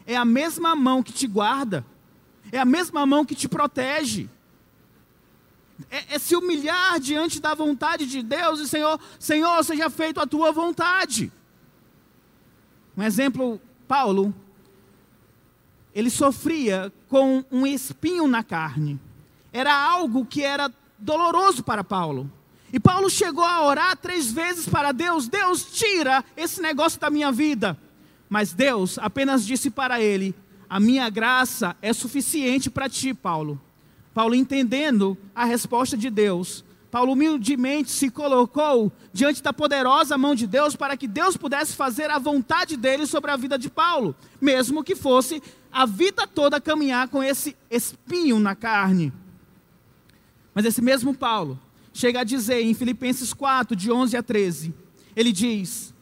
é 0.06 0.16
a 0.16 0.26
mesma 0.26 0.76
mão 0.76 1.04
que 1.04 1.14
te 1.14 1.28
guarda, 1.28 1.86
é 2.52 2.58
a 2.58 2.66
mesma 2.66 3.06
mão 3.06 3.24
que 3.24 3.36
te 3.36 3.48
protege. 3.48 4.28
É, 5.90 6.16
é, 6.16 6.20
se 6.20 6.36
humilhar 6.36 7.00
diante 7.00 7.40
da 7.40 7.54
vontade 7.54 8.06
de 8.06 8.22
Deus 8.22 8.60
e 8.60 8.68
Senhor, 8.68 9.00
Senhor, 9.20 9.64
seja 9.64 9.90
feito 9.90 10.20
a 10.20 10.28
tua 10.28 10.52
vontade. 10.52 11.32
Um 12.98 13.04
exemplo, 13.04 13.60
Paulo, 13.88 14.34
ele 15.94 16.10
sofria 16.10 16.92
com 17.10 17.44
um 17.52 17.68
espinho 17.68 18.28
na 18.28 18.44
carne. 18.44 19.00
Era 19.52 19.74
algo 19.76 20.26
que 20.26 20.42
era 20.42 20.72
doloroso 20.98 21.64
para 21.64 21.84
Paulo. 21.84 22.32
E 22.74 22.80
Paulo 22.80 23.10
chegou 23.10 23.44
a 23.44 23.66
orar 23.66 23.98
três 23.98 24.32
vezes 24.32 24.68
para 24.68 24.92
Deus: 24.92 25.28
Deus, 25.28 25.66
tira 25.66 26.24
esse 26.38 26.62
negócio 26.62 27.00
da 27.00 27.10
minha 27.10 27.32
vida. 27.32 27.78
Mas 28.30 28.54
Deus 28.54 28.98
apenas 28.98 29.46
disse 29.46 29.70
para 29.70 30.02
ele: 30.02 30.34
A 30.70 30.80
minha 30.80 31.10
graça 31.10 31.76
é 31.82 31.92
suficiente 31.92 32.70
para 32.70 32.88
ti, 32.88 33.14
Paulo. 33.14 33.60
Paulo, 34.14 34.36
entendendo 34.36 35.18
a 35.36 35.46
resposta 35.46 35.98
de 35.98 36.10
Deus, 36.10 36.64
Paulo 36.92 37.14
humildemente 37.14 37.90
se 37.90 38.12
colocou 38.12 38.92
diante 39.14 39.42
da 39.42 39.54
poderosa 39.54 40.18
mão 40.18 40.36
de 40.36 40.46
Deus 40.46 40.76
para 40.76 40.98
que 40.98 41.08
Deus 41.08 41.38
pudesse 41.38 41.74
fazer 41.74 42.10
a 42.12 42.20
vontade 42.20 42.76
dele 42.76 43.08
sobre 43.08 43.32
a 43.32 43.38
vida 43.38 43.58
de 43.58 43.70
Paulo, 43.70 44.14
mesmo 44.42 44.84
que 44.84 44.94
fosse 44.94 45.42
a 45.72 45.86
vida 45.86 46.28
toda 46.28 46.60
caminhar 46.60 47.08
com 47.08 47.24
esse 47.24 47.56
espinho 47.70 48.40
na 48.40 48.56
carne. 48.56 49.14
Mas 50.54 50.66
esse 50.66 50.82
mesmo 50.82 51.14
Paulo 51.14 51.58
chega 51.94 52.20
a 52.20 52.26
dizer 52.26 52.62
em 52.62 52.74
Filipenses 52.74 53.34
4, 53.34 53.74
de 53.74 53.90
11 53.90 54.18
a 54.18 54.22
13, 54.22 54.74
ele 55.16 55.32
diz: 55.32 55.94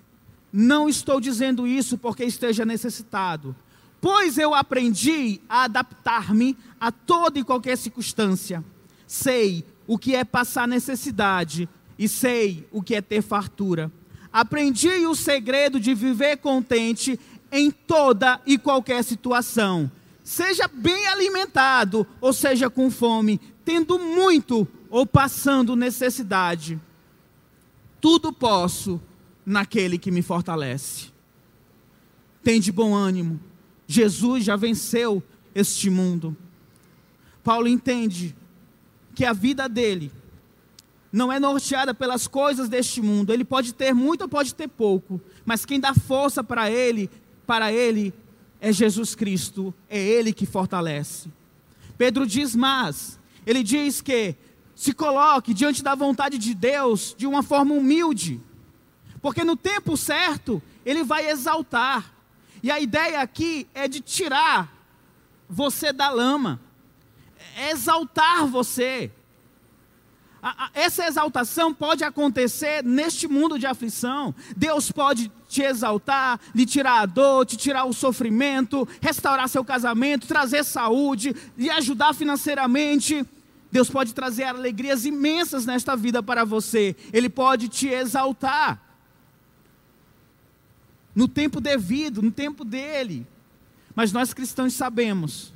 Não 0.52 0.90
estou 0.90 1.22
dizendo 1.22 1.68
isso 1.68 2.00
porque 2.00 2.24
esteja 2.24 2.66
necessitado, 2.66 3.56
pois 4.02 4.40
eu 4.40 4.56
aprendi 4.56 5.40
a 5.48 5.66
adaptar-me 5.66 6.58
a 6.80 6.92
toda 6.92 7.38
e 7.38 7.44
qualquer 7.44 7.78
circunstância. 7.78 8.66
Sei 9.06 9.64
o 9.90 9.98
que 9.98 10.16
é 10.16 10.24
passar 10.24 10.68
necessidade 10.68 11.68
e 11.98 12.08
sei 12.08 12.68
o 12.72 12.80
que 12.80 12.94
é 12.94 13.02
ter 13.02 13.24
fartura. 13.24 13.92
Aprendi 14.32 14.88
o 15.08 15.16
segredo 15.16 15.80
de 15.80 15.96
viver 15.96 16.38
contente 16.38 17.20
em 17.52 17.72
toda 17.72 18.40
e 18.46 18.60
qualquer 18.60 19.04
situação. 19.04 19.92
Seja 20.24 20.68
bem 20.68 21.08
alimentado, 21.08 22.06
ou 22.22 22.32
seja 22.32 22.70
com 22.70 22.92
fome, 22.92 23.42
tendo 23.66 23.98
muito 23.98 24.68
ou 24.92 25.08
passando 25.08 25.76
necessidade. 25.76 26.80
Tudo 28.00 28.32
posso 28.32 29.02
naquele 29.44 29.98
que 29.98 30.12
me 30.12 30.22
fortalece. 30.22 31.08
Tem 32.44 32.62
de 32.62 32.72
bom 32.72 32.94
ânimo. 32.94 33.40
Jesus 33.88 34.44
já 34.44 34.56
venceu 34.56 35.24
este 35.56 35.90
mundo. 35.90 36.38
Paulo 37.44 37.68
entende 37.68 38.36
que 39.20 39.26
a 39.26 39.34
vida 39.34 39.68
dele 39.68 40.14
não 41.12 41.30
é 41.30 41.42
norteada 41.42 41.94
pelas 41.94 42.26
coisas 42.26 42.70
deste 42.70 43.02
mundo. 43.02 43.34
Ele 43.34 43.44
pode 43.44 43.74
ter 43.74 43.94
muito 43.94 44.22
ou 44.22 44.30
pode 44.30 44.56
ter 44.56 44.70
pouco, 44.70 45.20
mas 45.44 45.66
quem 45.66 45.78
dá 45.78 45.94
força 45.94 46.42
para 46.42 46.72
ele, 46.72 47.10
para 47.46 47.70
ele 47.70 48.14
é 48.62 48.72
Jesus 48.72 49.16
Cristo, 49.16 49.74
é 49.90 50.00
ele 50.00 50.32
que 50.32 50.46
fortalece. 50.46 51.30
Pedro 51.98 52.26
diz 52.26 52.56
mais, 52.56 53.20
ele 53.46 53.62
diz 53.62 54.00
que 54.00 54.38
se 54.74 54.94
coloque 54.94 55.54
diante 55.54 55.84
da 55.84 55.96
vontade 55.96 56.38
de 56.38 56.54
Deus 56.54 57.14
de 57.18 57.28
uma 57.28 57.44
forma 57.44 57.76
humilde, 57.76 58.40
porque 59.22 59.44
no 59.44 59.58
tempo 59.58 59.98
certo 59.98 60.64
ele 60.86 61.04
vai 61.04 61.30
exaltar. 61.30 62.14
E 62.64 62.72
a 62.72 62.80
ideia 62.80 63.20
aqui 63.20 63.68
é 63.74 63.86
de 63.86 64.00
tirar 64.00 64.74
você 65.50 65.92
da 65.92 66.10
lama 66.10 66.69
exaltar 67.70 68.46
você. 68.48 69.12
Essa 70.74 71.06
exaltação 71.06 71.74
pode 71.74 72.04
acontecer 72.04 72.84
neste 72.84 73.28
mundo 73.28 73.60
de 73.60 73.66
aflição. 73.66 74.34
Deus 74.56 74.92
pode 74.92 75.30
te 75.50 75.62
exaltar, 75.62 76.40
lhe 76.56 76.66
tirar 76.66 77.02
a 77.02 77.06
dor, 77.06 77.46
te 77.46 77.58
tirar 77.58 77.84
o 77.86 77.94
sofrimento, 77.94 78.88
restaurar 79.02 79.50
seu 79.50 79.66
casamento, 79.66 80.28
trazer 80.28 80.64
saúde, 80.64 81.36
lhe 81.58 81.70
ajudar 81.70 82.14
financeiramente. 82.14 83.26
Deus 83.72 83.90
pode 83.90 84.14
trazer 84.14 84.44
alegrias 84.46 85.06
imensas 85.06 85.66
nesta 85.66 85.96
vida 85.96 86.24
para 86.24 86.46
você. 86.46 86.96
Ele 87.12 87.30
pode 87.30 87.68
te 87.68 87.88
exaltar. 87.88 88.82
No 91.14 91.28
tempo 91.28 91.60
devido, 91.60 92.22
no 92.22 92.32
tempo 92.32 92.64
dele. 92.64 93.28
Mas 93.94 94.14
nós 94.14 94.34
cristãos 94.34 94.74
sabemos 94.74 95.54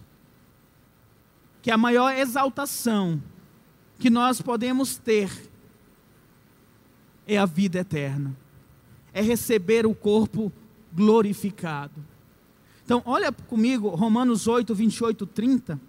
que 1.64 1.72
a 1.72 1.78
maior 1.78 2.14
exaltação 2.14 3.24
que 3.98 4.10
nós 4.10 4.42
podemos 4.42 4.98
ter 4.98 5.32
é 7.26 7.38
a 7.38 7.46
vida 7.46 7.80
eterna, 7.80 8.36
é 9.14 9.22
receber 9.22 9.86
o 9.86 9.96
corpo 9.96 10.52
glorificado. 10.92 12.04
Então, 12.84 13.02
olha 13.06 13.32
comigo, 13.32 13.88
Romanos 13.88 14.46
8, 14.46 14.76
28, 14.76 15.26
30. 15.26 15.80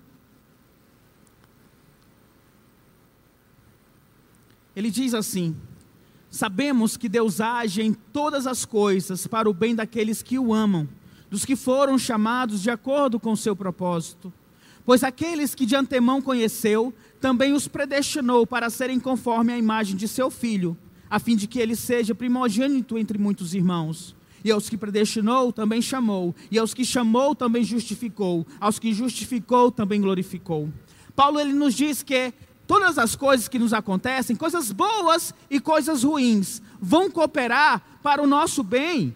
Ele 4.76 4.92
diz 4.92 5.12
assim: 5.12 5.56
Sabemos 6.30 6.96
que 6.96 7.08
Deus 7.08 7.40
age 7.40 7.82
em 7.82 7.92
todas 7.92 8.46
as 8.46 8.64
coisas 8.64 9.26
para 9.26 9.50
o 9.50 9.52
bem 9.52 9.74
daqueles 9.74 10.22
que 10.22 10.38
o 10.38 10.54
amam, 10.54 10.88
dos 11.28 11.44
que 11.44 11.56
foram 11.56 11.98
chamados 11.98 12.62
de 12.62 12.70
acordo 12.70 13.18
com 13.18 13.32
o 13.32 13.36
seu 13.36 13.56
propósito. 13.56 14.32
Pois 14.84 15.02
aqueles 15.02 15.54
que 15.54 15.64
de 15.64 15.74
antemão 15.74 16.20
conheceu, 16.20 16.92
também 17.20 17.52
os 17.52 17.66
predestinou 17.66 18.46
para 18.46 18.68
serem 18.68 19.00
conforme 19.00 19.52
a 19.52 19.58
imagem 19.58 19.96
de 19.96 20.06
seu 20.06 20.30
filho, 20.30 20.76
a 21.08 21.18
fim 21.18 21.34
de 21.34 21.46
que 21.46 21.58
ele 21.58 21.74
seja 21.74 22.14
primogênito 22.14 22.98
entre 22.98 23.18
muitos 23.18 23.54
irmãos. 23.54 24.14
E 24.44 24.50
aos 24.50 24.68
que 24.68 24.76
predestinou, 24.76 25.50
também 25.50 25.80
chamou. 25.80 26.34
E 26.50 26.58
aos 26.58 26.74
que 26.74 26.84
chamou, 26.84 27.34
também 27.34 27.64
justificou. 27.64 28.46
Aos 28.60 28.78
que 28.78 28.92
justificou, 28.92 29.72
também 29.72 30.02
glorificou. 30.02 30.68
Paulo 31.16 31.40
ele 31.40 31.54
nos 31.54 31.74
diz 31.74 32.02
que 32.02 32.34
todas 32.66 32.98
as 32.98 33.16
coisas 33.16 33.48
que 33.48 33.58
nos 33.58 33.72
acontecem, 33.72 34.36
coisas 34.36 34.70
boas 34.70 35.32
e 35.48 35.58
coisas 35.58 36.04
ruins, 36.04 36.60
vão 36.78 37.10
cooperar 37.10 37.82
para 38.02 38.22
o 38.22 38.26
nosso 38.26 38.62
bem. 38.62 39.14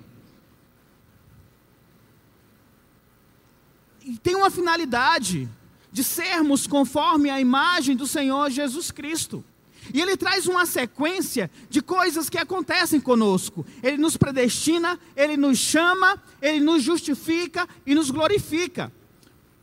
E 4.03 4.17
tem 4.17 4.35
uma 4.35 4.49
finalidade 4.49 5.47
de 5.91 6.05
sermos 6.05 6.67
conforme 6.67 7.31
a 7.31 7.41
imagem 7.41 7.97
do 7.97 8.07
Senhor 8.07 8.51
Jesus 8.51 8.91
Cristo. 8.91 9.45
E 9.93 10.01
ele 10.01 10.17
traz 10.17 10.47
uma 10.47 10.67
sequência 10.67 11.51
de 11.71 11.81
coisas 11.81 12.29
que 12.29 12.37
acontecem 12.37 13.01
conosco. 13.01 13.65
Ele 13.83 13.97
nos 13.97 14.17
predestina, 14.17 14.99
ele 15.17 15.37
nos 15.37 15.59
chama, 15.59 16.23
ele 16.43 16.61
nos 16.61 16.83
justifica 16.83 17.67
e 17.87 17.95
nos 17.95 18.11
glorifica. 18.11 18.93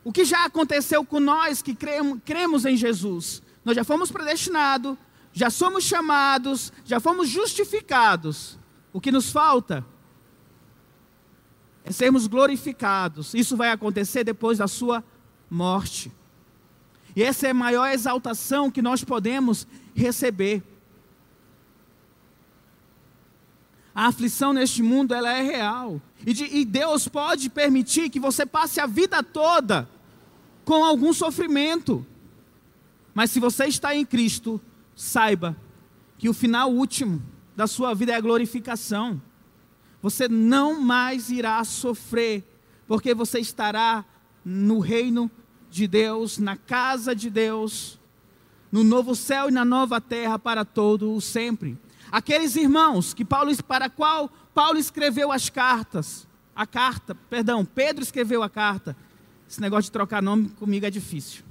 O 0.04 0.12
que 0.12 0.26
já 0.26 0.46
aconteceu 0.46 1.04
com 1.04 1.20
nós 1.20 1.62
que 1.62 1.76
cremos, 1.76 2.66
em 2.66 2.76
Jesus? 2.76 3.42
Nós 3.64 3.76
já 3.76 3.84
fomos 3.84 4.12
predestinados, 4.12 4.98
já 5.34 5.50
somos 5.50 5.84
chamados, 5.84 6.72
já 6.86 7.00
fomos 7.00 7.28
justificados. 7.30 8.58
O 8.94 9.02
que 9.02 9.12
nos 9.12 9.32
falta 9.32 9.86
é 11.84 11.92
sermos 11.92 12.26
glorificados. 12.26 13.34
Isso 13.34 13.56
vai 13.56 13.70
acontecer 13.70 14.24
depois 14.24 14.58
da 14.58 14.68
sua 14.68 15.04
morte. 15.50 16.12
E 17.16 17.24
essa 17.24 17.48
é 17.48 17.52
a 17.52 17.54
maior 17.54 17.88
exaltação 17.88 18.70
que 18.70 18.82
nós 18.82 19.04
podemos 19.04 19.66
receber. 19.96 20.62
A 23.94 24.08
aflição 24.08 24.52
neste 24.52 24.84
mundo 24.84 25.14
ela 25.14 25.32
é 25.32 25.42
real. 25.42 26.02
E, 26.26 26.34
de, 26.34 26.44
e 26.44 26.66
Deus 26.66 27.08
pode 27.08 27.50
permitir 27.50 28.10
que 28.10 28.20
você 28.20 28.46
passe 28.46 28.82
a 28.82 28.86
vida 28.86 29.24
toda 29.24 29.88
com 30.66 30.84
algum 30.84 31.14
sofrimento. 31.14 32.06
Mas 33.14 33.32
se 33.32 33.40
você 33.40 33.66
está 33.66 33.96
em 33.96 34.06
Cristo, 34.06 34.60
saiba 34.94 35.56
que 36.18 36.28
o 36.28 36.34
final 36.34 36.70
último 36.70 37.24
da 37.56 37.68
sua 37.68 37.94
vida 37.94 38.12
é 38.12 38.16
a 38.16 38.22
glorificação. 38.22 39.22
Você 40.02 40.28
não 40.28 40.82
mais 40.82 41.30
irá 41.30 41.64
sofrer, 41.64 42.44
porque 42.86 43.14
você 43.14 43.40
estará 43.40 44.04
no 44.46 44.80
reino 44.80 45.30
de 45.72 45.88
Deus, 45.88 46.38
na 46.38 46.56
casa 46.56 47.16
de 47.16 47.30
Deus, 47.32 48.00
no 48.72 48.84
novo 48.84 49.16
céu 49.16 49.50
e 49.50 49.52
na 49.52 49.66
nova 49.66 50.00
terra 50.00 50.38
para 50.38 50.64
todo 50.64 51.14
o 51.14 51.20
sempre. 51.20 51.78
Aqueles 52.12 52.56
irmãos 52.56 53.14
que 53.14 53.26
Paulo 53.26 53.52
para 53.64 53.90
qual 53.90 54.30
Paulo 54.54 54.78
escreveu 54.78 55.32
as 55.32 55.50
cartas, 55.50 56.28
a 56.56 56.66
carta, 56.66 57.16
perdão, 57.16 57.66
Pedro 57.66 58.04
escreveu 58.04 58.44
a 58.44 58.50
carta. 58.50 58.96
Esse 59.50 59.60
negócio 59.60 59.86
de 59.86 59.92
trocar 59.92 60.22
nome 60.22 60.50
comigo 60.50 60.86
é 60.86 60.90
difícil. 60.90 61.44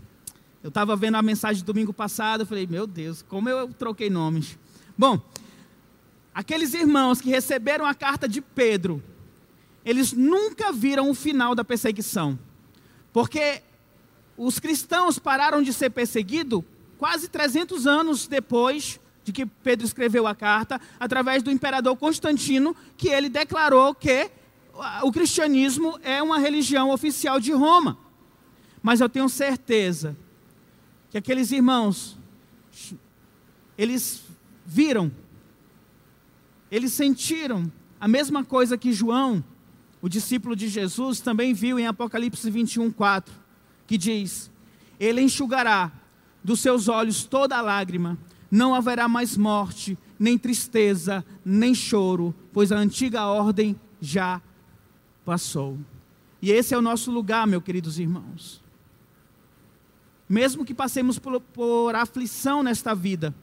Eu 0.63 0.69
estava 0.69 0.97
vendo 0.97 1.17
a 1.17 1.23
mensagem 1.23 1.63
do 1.63 1.67
domingo 1.67 1.93
passado, 1.93 2.41
eu 2.41 2.47
falei, 2.47 2.67
meu 2.67 2.87
Deus, 2.87 3.21
como 3.23 3.49
eu 3.49 3.69
troquei 3.75 4.09
nomes. 4.09 4.59
Bom, 4.97 5.21
aqueles 6.35 6.73
irmãos 6.73 7.21
que 7.21 7.29
receberam 7.29 7.85
a 7.85 7.95
carta 7.95 8.27
de 8.27 8.41
Pedro, 8.41 9.03
eles 9.85 10.13
nunca 10.13 10.73
viram 10.73 11.11
o 11.11 11.15
final 11.15 11.55
da 11.55 11.63
perseguição. 11.63 12.39
Porque 13.15 13.63
os 14.37 14.59
cristãos 14.59 15.21
pararam 15.21 15.63
de 15.63 15.73
ser 15.73 15.91
perseguidos 15.91 16.65
quase 16.99 17.29
300 17.29 17.87
anos 17.87 18.27
depois 18.27 18.99
de 19.23 19.33
que 19.33 19.47
Pedro 19.47 19.87
escreveu 19.87 20.27
a 20.27 20.35
carta, 20.35 20.81
através 20.99 21.41
do 21.41 21.51
imperador 21.51 21.97
Constantino, 21.97 22.77
que 22.97 23.09
ele 23.09 23.29
declarou 23.29 23.95
que 23.95 24.31
o 25.05 25.13
cristianismo 25.13 25.97
é 26.03 26.21
uma 26.21 26.41
religião 26.41 26.91
oficial 26.91 27.39
de 27.39 27.53
Roma. 27.53 27.97
Mas 28.83 29.01
eu 29.01 29.09
tenho 29.09 29.29
certeza 29.29 30.17
que 31.09 31.17
aqueles 31.17 31.53
irmãos, 31.53 32.19
eles 33.79 34.25
viram, 34.67 35.13
eles 36.69 36.93
sentiram 36.93 37.71
a 38.01 38.09
mesma 38.09 38.45
coisa 38.45 38.77
que 38.77 38.93
João, 38.93 39.43
o 40.05 40.09
discípulo 40.11 40.55
de 40.55 40.69
Jesus, 40.69 41.19
também 41.21 41.55
viu 41.55 41.79
em 41.79 41.87
Apocalipse 41.87 42.51
21, 42.51 42.91
4, 42.91 43.35
que 43.87 43.97
diz: 43.97 44.51
Ele 45.01 45.23
enxugará 45.23 45.91
dos 46.45 46.61
seus 46.61 46.89
olhos 46.89 47.25
toda 47.25 47.59
lágrima, 47.63 48.19
não 48.51 48.75
haverá 48.75 49.09
mais 49.09 49.35
morte, 49.35 49.97
nem 50.19 50.37
tristeza, 50.37 51.25
nem 51.43 51.75
choro, 51.75 52.35
pois 52.53 52.71
a 52.71 52.77
antiga 52.77 53.25
ordem 53.25 53.81
já 53.99 54.43
passou. 55.25 55.79
E 56.43 56.53
esse 56.53 56.75
é 56.75 56.77
o 56.77 56.83
nosso 56.83 57.11
lugar, 57.11 57.47
meus 57.47 57.65
queridos 57.65 57.99
irmãos. 57.99 58.63
Mesmo 60.29 60.67
que 60.67 60.75
passemos 60.75 61.19
por, 61.19 61.41
por 61.41 61.95
aflição 61.95 62.63
nesta 62.63 62.95
vida, 62.95 63.35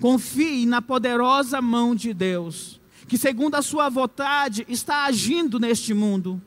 confie 0.00 0.64
na 0.64 0.80
poderosa 0.80 1.60
mão 1.60 1.94
de 1.94 2.14
Deus, 2.14 2.80
que 3.06 3.18
segundo 3.18 3.54
a 3.54 3.62
sua 3.62 3.88
vontade 3.88 4.64
está 4.68 5.04
agindo 5.04 5.58
neste 5.58 5.92
mundo. 5.94 6.40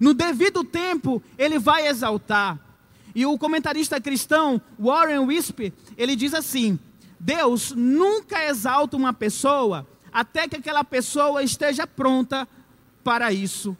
No 0.00 0.14
devido 0.14 0.62
tempo, 0.64 1.22
ele 1.36 1.58
vai 1.58 1.86
exaltar. 1.86 2.58
E 3.14 3.24
o 3.26 3.38
comentarista 3.38 4.00
cristão 4.00 4.60
Warren 4.78 5.20
Wisp, 5.20 5.72
ele 5.96 6.14
diz 6.14 6.34
assim: 6.34 6.78
Deus 7.18 7.72
nunca 7.72 8.44
exalta 8.44 8.96
uma 8.96 9.12
pessoa 9.12 9.86
até 10.12 10.48
que 10.48 10.56
aquela 10.56 10.84
pessoa 10.84 11.42
esteja 11.42 11.86
pronta 11.86 12.46
para 13.02 13.32
isso. 13.32 13.76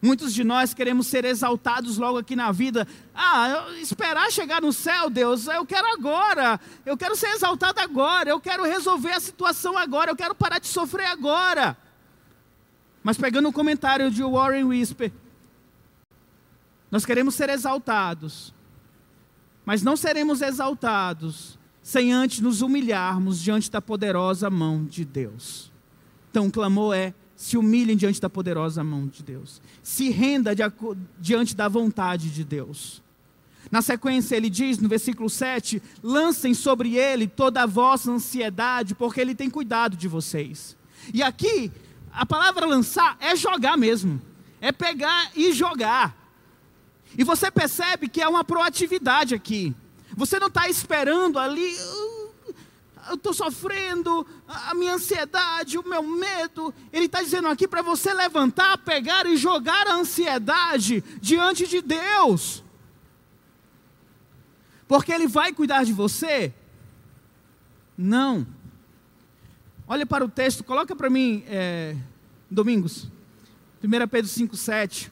Muitos 0.00 0.34
de 0.34 0.44
nós 0.44 0.74
queremos 0.74 1.06
ser 1.06 1.24
exaltados 1.24 1.96
logo 1.96 2.18
aqui 2.18 2.36
na 2.36 2.52
vida. 2.52 2.86
Ah, 3.14 3.66
esperar 3.80 4.30
chegar 4.30 4.60
no 4.60 4.72
céu, 4.72 5.08
Deus, 5.08 5.46
eu 5.46 5.64
quero 5.64 5.86
agora. 5.88 6.60
Eu 6.84 6.96
quero 6.96 7.16
ser 7.16 7.28
exaltado 7.28 7.80
agora. 7.80 8.28
Eu 8.30 8.40
quero 8.40 8.64
resolver 8.64 9.12
a 9.12 9.20
situação 9.20 9.76
agora. 9.76 10.10
Eu 10.10 10.16
quero 10.16 10.34
parar 10.34 10.58
de 10.58 10.66
sofrer 10.66 11.06
agora. 11.06 11.76
Mas 13.02 13.16
pegando 13.16 13.48
o 13.48 13.52
comentário 13.52 14.10
de 14.10 14.22
Warren 14.22 14.64
Whisper, 14.64 15.12
nós 16.90 17.06
queremos 17.06 17.34
ser 17.34 17.48
exaltados. 17.48 18.54
Mas 19.64 19.82
não 19.82 19.96
seremos 19.96 20.42
exaltados 20.42 21.58
sem 21.82 22.12
antes 22.12 22.40
nos 22.40 22.62
humilharmos 22.62 23.40
diante 23.40 23.70
da 23.70 23.80
poderosa 23.80 24.50
mão 24.50 24.84
de 24.84 25.04
Deus. 25.04 25.72
Então 26.30 26.48
o 26.48 26.50
clamor 26.50 26.94
é: 26.94 27.14
se 27.36 27.56
humilhem 27.56 27.96
diante 27.96 28.20
da 28.20 28.30
poderosa 28.30 28.82
mão 28.82 29.06
de 29.06 29.22
Deus. 29.22 29.60
Se 29.82 30.08
renda 30.08 30.52
diante 31.20 31.54
da 31.54 31.68
vontade 31.68 32.30
de 32.30 32.42
Deus. 32.42 33.02
Na 33.70 33.82
sequência, 33.82 34.36
ele 34.36 34.48
diz 34.48 34.78
no 34.78 34.88
versículo 34.88 35.28
7: 35.28 35.82
lancem 36.02 36.54
sobre 36.54 36.96
ele 36.96 37.26
toda 37.26 37.62
a 37.62 37.66
vossa 37.66 38.10
ansiedade, 38.10 38.94
porque 38.94 39.20
ele 39.20 39.34
tem 39.34 39.50
cuidado 39.50 39.96
de 39.96 40.08
vocês. 40.08 40.76
E 41.12 41.22
aqui, 41.22 41.70
a 42.12 42.24
palavra 42.24 42.64
lançar 42.64 43.16
é 43.20 43.36
jogar 43.36 43.76
mesmo, 43.76 44.20
é 44.60 44.72
pegar 44.72 45.30
e 45.36 45.52
jogar. 45.52 46.16
E 47.18 47.24
você 47.24 47.50
percebe 47.50 48.08
que 48.08 48.22
é 48.22 48.28
uma 48.28 48.44
proatividade 48.44 49.34
aqui. 49.34 49.74
Você 50.16 50.38
não 50.38 50.48
está 50.48 50.68
esperando 50.68 51.38
ali, 51.38 51.74
uh, 51.74 52.15
eu 53.08 53.14
estou 53.14 53.32
sofrendo, 53.32 54.26
a 54.46 54.74
minha 54.74 54.94
ansiedade, 54.94 55.78
o 55.78 55.88
meu 55.88 56.02
medo. 56.02 56.74
Ele 56.92 57.06
está 57.06 57.22
dizendo 57.22 57.48
aqui 57.48 57.68
para 57.68 57.82
você 57.82 58.12
levantar, 58.12 58.78
pegar 58.78 59.26
e 59.26 59.36
jogar 59.36 59.86
a 59.86 59.94
ansiedade 59.94 61.02
diante 61.20 61.66
de 61.66 61.80
Deus. 61.80 62.62
Porque 64.88 65.12
Ele 65.12 65.26
vai 65.26 65.52
cuidar 65.52 65.84
de 65.84 65.92
você? 65.92 66.52
Não. 67.96 68.46
Olha 69.88 70.04
para 70.04 70.24
o 70.24 70.28
texto, 70.28 70.64
coloca 70.64 70.96
para 70.96 71.08
mim, 71.08 71.44
é, 71.46 71.96
Domingos, 72.50 73.08
1 73.82 74.08
Pedro 74.08 74.30
5,7. 74.30 75.10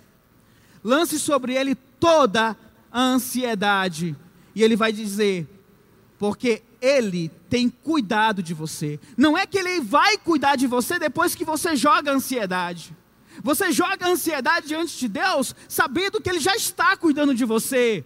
Lance 0.83 1.19
sobre 1.19 1.55
ele 1.55 1.75
toda 1.75 2.57
a 2.93 3.01
ansiedade, 3.01 4.17
e 4.55 4.63
ele 4.63 4.77
vai 4.77 4.93
dizer: 4.93 5.47
porque 6.19 6.63
ele 6.81 7.31
tem 7.49 7.69
cuidado 7.69 8.43
de 8.43 8.55
você. 8.55 9.01
Não 9.17 9.37
é 9.37 9.47
que 9.47 9.59
ele 9.59 9.81
vai 9.81 10.17
cuidar 10.19 10.57
de 10.57 10.67
você 10.67 10.99
depois 10.99 11.35
que 11.35 11.45
você 11.45 11.75
joga 11.75 12.11
a 12.11 12.15
ansiedade. 12.15 12.97
Você 13.43 13.73
joga 13.73 14.07
a 14.07 14.11
ansiedade 14.11 14.69
diante 14.69 14.97
de 14.99 15.09
Deus, 15.09 15.55
sabendo 15.69 16.21
que 16.21 16.31
ele 16.31 16.41
já 16.41 16.55
está 16.55 16.97
cuidando 16.97 17.35
de 17.35 17.45
você. 17.45 18.05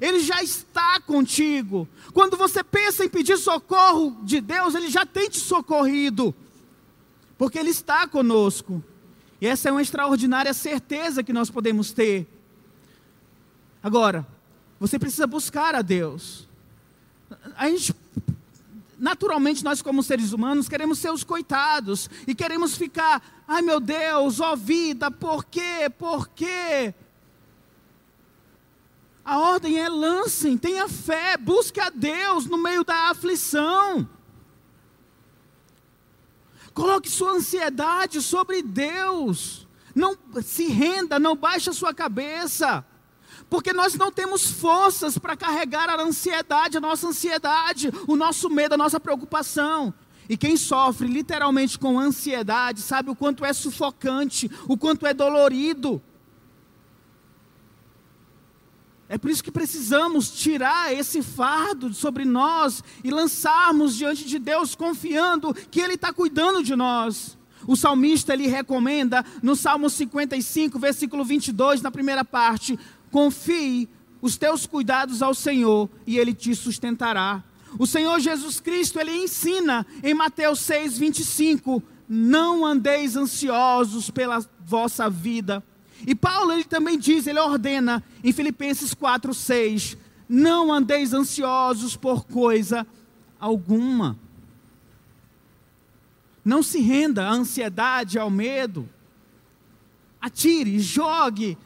Ele 0.00 0.20
já 0.20 0.42
está 0.42 1.00
contigo. 1.00 1.88
Quando 2.12 2.36
você 2.36 2.62
pensa 2.62 3.04
em 3.04 3.08
pedir 3.08 3.36
socorro 3.36 4.16
de 4.22 4.40
Deus, 4.40 4.74
ele 4.74 4.88
já 4.88 5.04
tem 5.04 5.28
te 5.28 5.38
socorrido. 5.38 6.34
Porque 7.36 7.58
ele 7.58 7.70
está 7.70 8.06
conosco. 8.06 8.82
E 9.40 9.46
essa 9.46 9.68
é 9.68 9.72
uma 9.72 9.82
extraordinária 9.82 10.54
certeza 10.54 11.22
que 11.22 11.32
nós 11.32 11.50
podemos 11.50 11.92
ter. 11.92 12.26
Agora, 13.82 14.26
você 14.78 14.98
precisa 14.98 15.26
buscar 15.26 15.74
a 15.74 15.82
Deus. 15.82 16.48
A 17.56 17.68
gente, 17.68 17.94
naturalmente, 18.98 19.64
nós 19.64 19.82
como 19.82 20.02
seres 20.02 20.32
humanos 20.32 20.68
queremos 20.68 20.98
ser 20.98 21.10
os 21.10 21.24
coitados 21.24 22.08
e 22.26 22.34
queremos 22.34 22.76
ficar, 22.76 23.44
ai 23.46 23.62
meu 23.62 23.80
Deus, 23.80 24.40
ó 24.40 24.56
vida, 24.56 25.10
por 25.10 25.44
quê? 25.44 25.90
Por 25.98 26.28
quê? 26.28 26.94
A 29.24 29.38
ordem 29.38 29.78
é 29.78 29.88
lancem, 29.88 30.58
tenha 30.58 30.88
fé, 30.88 31.36
busque 31.36 31.80
a 31.80 31.90
Deus 31.90 32.46
no 32.46 32.58
meio 32.58 32.82
da 32.84 33.10
aflição. 33.10 34.08
Coloque 36.74 37.08
sua 37.08 37.32
ansiedade 37.32 38.20
sobre 38.20 38.62
Deus. 38.62 39.66
Não 39.94 40.16
se 40.42 40.66
renda, 40.68 41.18
não 41.18 41.36
baixe 41.36 41.70
a 41.70 41.72
sua 41.72 41.94
cabeça 41.94 42.84
porque 43.52 43.74
nós 43.74 43.96
não 43.96 44.10
temos 44.10 44.50
forças 44.50 45.18
para 45.18 45.36
carregar 45.36 45.90
a 45.90 46.00
ansiedade, 46.02 46.78
a 46.78 46.80
nossa 46.80 47.08
ansiedade, 47.08 47.92
o 48.08 48.16
nosso 48.16 48.48
medo, 48.48 48.72
a 48.72 48.78
nossa 48.78 48.98
preocupação. 48.98 49.92
E 50.26 50.38
quem 50.38 50.56
sofre 50.56 51.06
literalmente 51.06 51.78
com 51.78 52.00
ansiedade 52.00 52.80
sabe 52.80 53.10
o 53.10 53.14
quanto 53.14 53.44
é 53.44 53.52
sufocante, 53.52 54.50
o 54.66 54.78
quanto 54.78 55.06
é 55.06 55.12
dolorido. 55.12 56.00
É 59.06 59.18
por 59.18 59.30
isso 59.30 59.44
que 59.44 59.52
precisamos 59.52 60.30
tirar 60.30 60.90
esse 60.90 61.20
fardo 61.22 61.92
sobre 61.92 62.24
nós 62.24 62.82
e 63.04 63.10
lançarmos 63.10 63.94
diante 63.94 64.24
de 64.24 64.38
Deus, 64.38 64.74
confiando 64.74 65.52
que 65.52 65.78
Ele 65.78 65.92
está 65.92 66.10
cuidando 66.10 66.62
de 66.62 66.74
nós. 66.74 67.36
O 67.66 67.76
salmista 67.76 68.32
ele 68.32 68.48
recomenda 68.48 69.24
no 69.42 69.54
Salmo 69.54 69.88
55, 69.88 70.78
versículo 70.78 71.24
22, 71.24 71.80
na 71.80 71.90
primeira 71.90 72.24
parte: 72.24 72.78
Confie 73.12 73.88
os 74.20 74.36
teus 74.36 74.66
cuidados 74.66 75.22
ao 75.22 75.34
Senhor 75.34 75.88
e 76.04 76.18
Ele 76.18 76.34
te 76.34 76.52
sustentará. 76.56 77.44
O 77.78 77.86
Senhor 77.86 78.18
Jesus 78.18 78.58
Cristo, 78.58 78.98
Ele 78.98 79.12
ensina 79.12 79.86
em 80.02 80.14
Mateus 80.14 80.58
6, 80.60 80.98
25, 80.98 81.80
não 82.08 82.66
andeis 82.66 83.14
ansiosos 83.14 84.10
pela 84.10 84.44
vossa 84.64 85.08
vida. 85.08 85.62
E 86.06 86.14
Paulo 86.14 86.52
ele 86.52 86.64
também 86.64 86.98
diz, 86.98 87.26
ele 87.26 87.38
ordena 87.38 88.02
em 88.24 88.32
Filipenses 88.32 88.92
4, 88.92 89.32
6, 89.32 89.96
não 90.28 90.72
andeis 90.72 91.12
ansiosos 91.12 91.96
por 91.96 92.24
coisa 92.24 92.86
alguma. 93.38 94.18
Não 96.44 96.62
se 96.62 96.80
renda 96.80 97.28
à 97.28 97.30
ansiedade, 97.30 98.18
ao 98.18 98.30
medo. 98.30 98.88
Atire, 100.20 100.80
jogue 100.80 101.56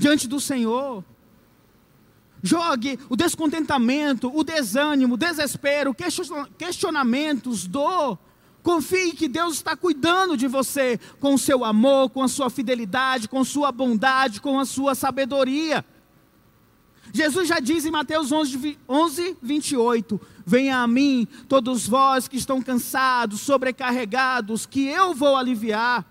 diante 0.00 0.26
do 0.26 0.40
Senhor. 0.40 1.04
Jogue 2.42 2.98
o 3.10 3.14
descontentamento, 3.14 4.34
o 4.34 4.42
desânimo, 4.42 5.14
o 5.14 5.18
desespero, 5.18 5.94
questionamentos, 6.56 7.66
dor. 7.66 8.18
Confie 8.62 9.12
que 9.12 9.28
Deus 9.28 9.56
está 9.56 9.76
cuidando 9.76 10.38
de 10.38 10.48
você 10.48 10.98
com 11.20 11.34
o 11.34 11.38
seu 11.38 11.66
amor, 11.66 12.08
com 12.08 12.22
a 12.22 12.28
sua 12.28 12.48
fidelidade, 12.48 13.28
com 13.28 13.40
a 13.40 13.44
sua 13.44 13.70
bondade, 13.70 14.40
com 14.40 14.58
a 14.58 14.64
sua 14.64 14.94
sabedoria. 14.94 15.84
Jesus 17.12 17.46
já 17.46 17.60
diz 17.60 17.84
em 17.84 17.90
Mateus 17.90 18.32
11, 18.32 18.78
11 18.88 19.36
28: 19.42 20.18
Venha 20.46 20.78
a 20.78 20.86
mim, 20.86 21.28
todos 21.46 21.86
vós 21.86 22.26
que 22.26 22.38
estão 22.38 22.62
cansados, 22.62 23.40
sobrecarregados, 23.42 24.64
que 24.64 24.86
eu 24.86 25.12
vou 25.12 25.36
aliviar. 25.36 26.06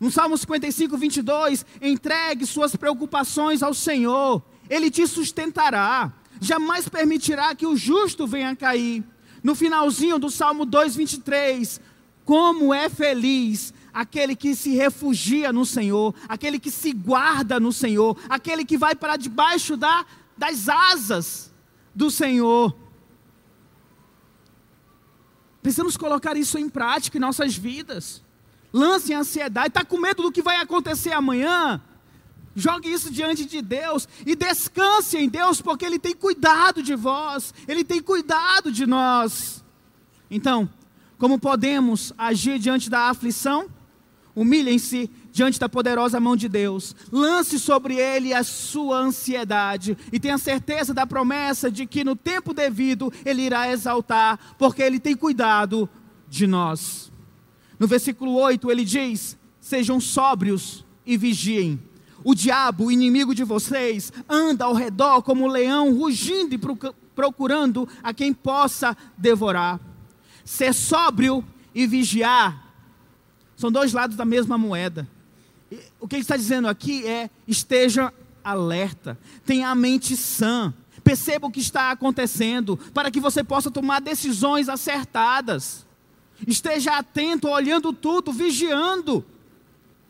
No 0.00 0.10
Salmo 0.10 0.36
55, 0.38 0.96
22, 0.96 1.66
entregue 1.82 2.46
suas 2.46 2.74
preocupações 2.74 3.62
ao 3.62 3.74
Senhor, 3.74 4.42
Ele 4.68 4.90
te 4.90 5.06
sustentará, 5.06 6.10
jamais 6.40 6.88
permitirá 6.88 7.54
que 7.54 7.66
o 7.66 7.76
justo 7.76 8.26
venha 8.26 8.56
cair. 8.56 9.04
No 9.42 9.54
finalzinho 9.54 10.18
do 10.18 10.30
Salmo 10.30 10.64
2, 10.64 10.96
23, 10.96 11.80
como 12.24 12.72
é 12.72 12.88
feliz 12.88 13.74
aquele 13.92 14.34
que 14.34 14.54
se 14.54 14.74
refugia 14.74 15.52
no 15.52 15.66
Senhor, 15.66 16.14
aquele 16.26 16.58
que 16.58 16.70
se 16.70 16.92
guarda 16.92 17.60
no 17.60 17.72
Senhor, 17.72 18.16
aquele 18.28 18.64
que 18.64 18.78
vai 18.78 18.94
para 18.94 19.16
debaixo 19.16 19.76
da, 19.76 20.06
das 20.36 20.66
asas 20.68 21.52
do 21.94 22.10
Senhor. 22.10 22.74
Precisamos 25.62 25.96
colocar 25.96 26.38
isso 26.38 26.56
em 26.56 26.70
prática 26.70 27.18
em 27.18 27.20
nossas 27.20 27.54
vidas. 27.54 28.22
Lance 28.72 29.12
ansiedade, 29.12 29.68
está 29.68 29.84
com 29.84 29.98
medo 29.98 30.22
do 30.22 30.32
que 30.32 30.42
vai 30.42 30.56
acontecer 30.56 31.12
amanhã? 31.12 31.80
Jogue 32.54 32.92
isso 32.92 33.10
diante 33.10 33.44
de 33.44 33.62
Deus 33.62 34.08
e 34.26 34.34
descanse 34.34 35.16
em 35.16 35.28
Deus, 35.28 35.60
porque 35.60 35.84
Ele 35.84 35.98
tem 35.98 36.14
cuidado 36.14 36.82
de 36.82 36.94
vós, 36.94 37.54
Ele 37.66 37.84
tem 37.84 38.02
cuidado 38.02 38.72
de 38.72 38.86
nós. 38.86 39.64
Então, 40.30 40.68
como 41.18 41.38
podemos 41.38 42.12
agir 42.16 42.58
diante 42.58 42.88
da 42.88 43.08
aflição? 43.08 43.68
Humilhem-se 44.34 45.10
diante 45.32 45.58
da 45.58 45.68
poderosa 45.68 46.20
mão 46.20 46.36
de 46.36 46.48
Deus. 46.48 46.94
Lance 47.10 47.58
sobre 47.58 47.96
ele 47.96 48.32
a 48.32 48.42
sua 48.42 48.98
ansiedade 48.98 49.96
e 50.12 50.18
tenha 50.18 50.38
certeza 50.38 50.94
da 50.94 51.06
promessa 51.06 51.70
de 51.70 51.86
que 51.86 52.04
no 52.04 52.16
tempo 52.16 52.54
devido 52.54 53.12
ele 53.24 53.42
irá 53.42 53.70
exaltar, 53.70 54.38
porque 54.58 54.82
ele 54.82 54.98
tem 54.98 55.16
cuidado 55.16 55.88
de 56.28 56.46
nós. 56.46 57.09
No 57.80 57.86
versículo 57.86 58.34
8 58.34 58.70
ele 58.70 58.84
diz: 58.84 59.38
Sejam 59.58 59.98
sóbrios 59.98 60.84
e 61.06 61.16
vigiem. 61.16 61.80
O 62.22 62.34
diabo, 62.34 62.84
o 62.84 62.92
inimigo 62.92 63.34
de 63.34 63.42
vocês, 63.42 64.12
anda 64.28 64.66
ao 64.66 64.74
redor 64.74 65.22
como 65.22 65.44
um 65.44 65.48
leão, 65.48 65.96
rugindo 65.96 66.54
e 66.54 66.60
procurando 67.14 67.88
a 68.02 68.12
quem 68.12 68.34
possa 68.34 68.94
devorar. 69.16 69.80
Ser 70.44 70.74
sóbrio 70.74 71.42
e 71.74 71.86
vigiar 71.86 72.70
são 73.56 73.72
dois 73.72 73.94
lados 73.94 74.16
da 74.16 74.26
mesma 74.26 74.58
moeda. 74.58 75.08
O 75.98 76.06
que 76.06 76.16
ele 76.16 76.22
está 76.22 76.36
dizendo 76.36 76.68
aqui 76.68 77.06
é: 77.06 77.30
esteja 77.48 78.12
alerta, 78.44 79.18
tenha 79.46 79.70
a 79.70 79.74
mente 79.74 80.16
sã, 80.18 80.74
perceba 81.02 81.46
o 81.46 81.50
que 81.50 81.60
está 81.60 81.90
acontecendo, 81.90 82.76
para 82.92 83.10
que 83.10 83.20
você 83.20 83.42
possa 83.42 83.70
tomar 83.70 84.00
decisões 84.00 84.68
acertadas. 84.68 85.86
Esteja 86.46 86.96
atento, 86.96 87.48
olhando 87.48 87.92
tudo, 87.92 88.32
vigiando. 88.32 89.24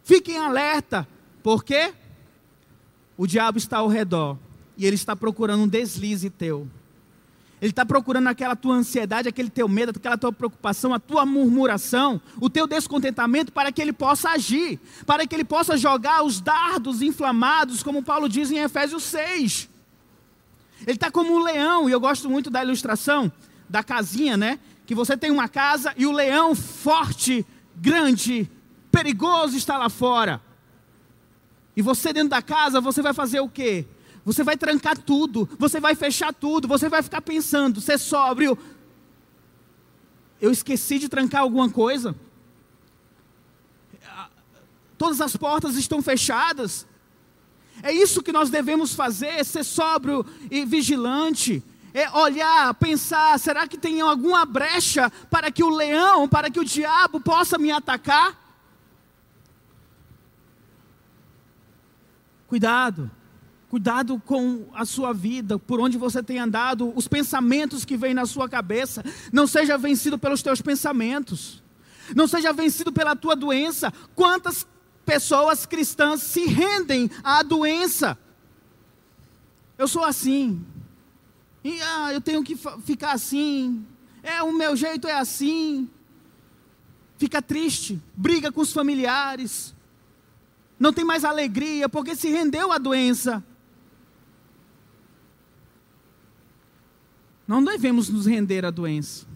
Fiquem 0.04 0.38
alerta, 0.38 1.06
por 1.42 1.64
quê? 1.64 1.92
O 3.16 3.26
diabo 3.26 3.58
está 3.58 3.78
ao 3.78 3.88
redor 3.88 4.38
e 4.76 4.86
ele 4.86 4.96
está 4.96 5.14
procurando 5.14 5.64
um 5.64 5.68
deslize 5.68 6.30
teu. 6.30 6.66
Ele 7.60 7.70
está 7.70 7.84
procurando 7.84 8.28
aquela 8.28 8.56
tua 8.56 8.74
ansiedade, 8.74 9.28
aquele 9.28 9.50
teu 9.50 9.68
medo, 9.68 9.92
aquela 9.94 10.16
tua 10.16 10.32
preocupação, 10.32 10.94
a 10.94 10.98
tua 10.98 11.26
murmuração, 11.26 12.18
o 12.40 12.48
teu 12.48 12.66
descontentamento, 12.66 13.52
para 13.52 13.70
que 13.70 13.82
ele 13.82 13.92
possa 13.92 14.30
agir, 14.30 14.80
para 15.04 15.26
que 15.26 15.34
ele 15.34 15.44
possa 15.44 15.76
jogar 15.76 16.22
os 16.22 16.40
dardos 16.40 17.02
inflamados, 17.02 17.82
como 17.82 18.02
Paulo 18.02 18.30
diz 18.30 18.50
em 18.50 18.58
Efésios 18.58 19.02
6. 19.02 19.68
Ele 20.86 20.96
está 20.96 21.10
como 21.10 21.34
um 21.34 21.42
leão, 21.42 21.86
e 21.86 21.92
eu 21.92 22.00
gosto 22.00 22.30
muito 22.30 22.48
da 22.48 22.64
ilustração 22.64 23.30
da 23.68 23.84
casinha, 23.84 24.38
né? 24.38 24.58
Que 24.90 24.94
você 24.96 25.16
tem 25.16 25.30
uma 25.30 25.48
casa 25.48 25.94
e 25.96 26.04
o 26.04 26.10
leão 26.10 26.52
forte, 26.52 27.46
grande, 27.76 28.50
perigoso 28.90 29.56
está 29.56 29.78
lá 29.78 29.88
fora. 29.88 30.42
E 31.76 31.80
você 31.80 32.12
dentro 32.12 32.30
da 32.30 32.42
casa, 32.42 32.80
você 32.80 33.00
vai 33.00 33.14
fazer 33.14 33.38
o 33.38 33.48
quê? 33.48 33.86
Você 34.24 34.42
vai 34.42 34.56
trancar 34.56 34.98
tudo, 34.98 35.48
você 35.56 35.78
vai 35.78 35.94
fechar 35.94 36.34
tudo, 36.34 36.66
você 36.66 36.88
vai 36.88 37.04
ficar 37.04 37.22
pensando, 37.22 37.80
ser 37.80 37.98
sóbrio. 38.00 38.58
Eu 40.40 40.50
esqueci 40.50 40.98
de 40.98 41.08
trancar 41.08 41.42
alguma 41.42 41.70
coisa. 41.70 42.12
Todas 44.98 45.20
as 45.20 45.36
portas 45.36 45.76
estão 45.76 46.02
fechadas. 46.02 46.84
É 47.80 47.92
isso 47.92 48.24
que 48.24 48.32
nós 48.32 48.50
devemos 48.50 48.92
fazer, 48.92 49.44
ser 49.44 49.62
sóbrio 49.62 50.26
e 50.50 50.64
vigilante. 50.64 51.62
É 51.92 52.08
olhar, 52.10 52.72
pensar, 52.74 53.38
será 53.38 53.66
que 53.66 53.76
tem 53.76 54.00
alguma 54.00 54.44
brecha 54.44 55.10
para 55.28 55.50
que 55.50 55.62
o 55.62 55.70
leão, 55.70 56.28
para 56.28 56.50
que 56.50 56.60
o 56.60 56.64
diabo 56.64 57.20
possa 57.20 57.58
me 57.58 57.70
atacar? 57.70 58.38
Cuidado. 62.46 63.10
Cuidado 63.68 64.20
com 64.26 64.66
a 64.74 64.84
sua 64.84 65.12
vida, 65.12 65.56
por 65.56 65.80
onde 65.80 65.96
você 65.96 66.20
tem 66.20 66.40
andado, 66.40 66.92
os 66.96 67.06
pensamentos 67.06 67.84
que 67.84 67.96
vêm 67.96 68.12
na 68.12 68.26
sua 68.26 68.48
cabeça. 68.48 69.04
Não 69.32 69.46
seja 69.46 69.78
vencido 69.78 70.18
pelos 70.18 70.42
teus 70.42 70.60
pensamentos. 70.60 71.62
Não 72.14 72.26
seja 72.26 72.52
vencido 72.52 72.92
pela 72.92 73.14
tua 73.14 73.36
doença. 73.36 73.92
Quantas 74.16 74.66
pessoas 75.06 75.66
cristãs 75.66 76.22
se 76.22 76.46
rendem 76.46 77.08
à 77.22 77.44
doença? 77.44 78.18
Eu 79.78 79.86
sou 79.86 80.04
assim. 80.04 80.64
E 81.62 81.80
ah, 81.82 82.12
eu 82.12 82.20
tenho 82.20 82.42
que 82.42 82.56
ficar 82.84 83.12
assim. 83.12 83.84
É, 84.22 84.42
o 84.42 84.52
meu 84.52 84.74
jeito 84.74 85.06
é 85.06 85.12
assim. 85.12 85.88
Fica 87.18 87.42
triste, 87.42 88.00
briga 88.16 88.50
com 88.50 88.60
os 88.60 88.72
familiares. 88.72 89.74
Não 90.78 90.92
tem 90.92 91.04
mais 91.04 91.24
alegria 91.24 91.88
porque 91.88 92.16
se 92.16 92.30
rendeu 92.30 92.72
à 92.72 92.78
doença. 92.78 93.44
Não 97.46 97.62
devemos 97.62 98.08
nos 98.08 98.26
render 98.26 98.64
à 98.64 98.70
doença. 98.70 99.26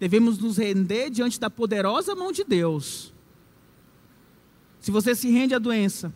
Devemos 0.00 0.38
nos 0.38 0.56
render 0.56 1.10
diante 1.10 1.38
da 1.38 1.50
poderosa 1.50 2.14
mão 2.14 2.32
de 2.32 2.44
Deus. 2.44 3.12
Se 4.80 4.90
você 4.90 5.14
se 5.14 5.28
rende 5.28 5.54
à 5.54 5.58
doença, 5.58 6.14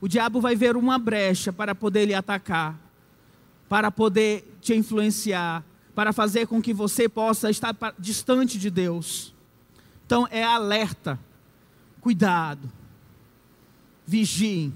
o 0.00 0.08
diabo 0.08 0.40
vai 0.40 0.54
ver 0.54 0.76
uma 0.76 0.98
brecha 0.98 1.52
para 1.52 1.74
poder 1.74 2.06
lhe 2.06 2.14
atacar, 2.14 2.78
para 3.68 3.90
poder 3.90 4.56
te 4.60 4.74
influenciar, 4.74 5.64
para 5.94 6.12
fazer 6.12 6.46
com 6.46 6.60
que 6.60 6.72
você 6.72 7.08
possa 7.08 7.50
estar 7.50 7.76
distante 7.98 8.58
de 8.58 8.70
Deus. 8.70 9.34
Então 10.06 10.28
é 10.30 10.42
alerta, 10.42 11.18
cuidado, 12.00 12.70
vigiem. 14.06 14.74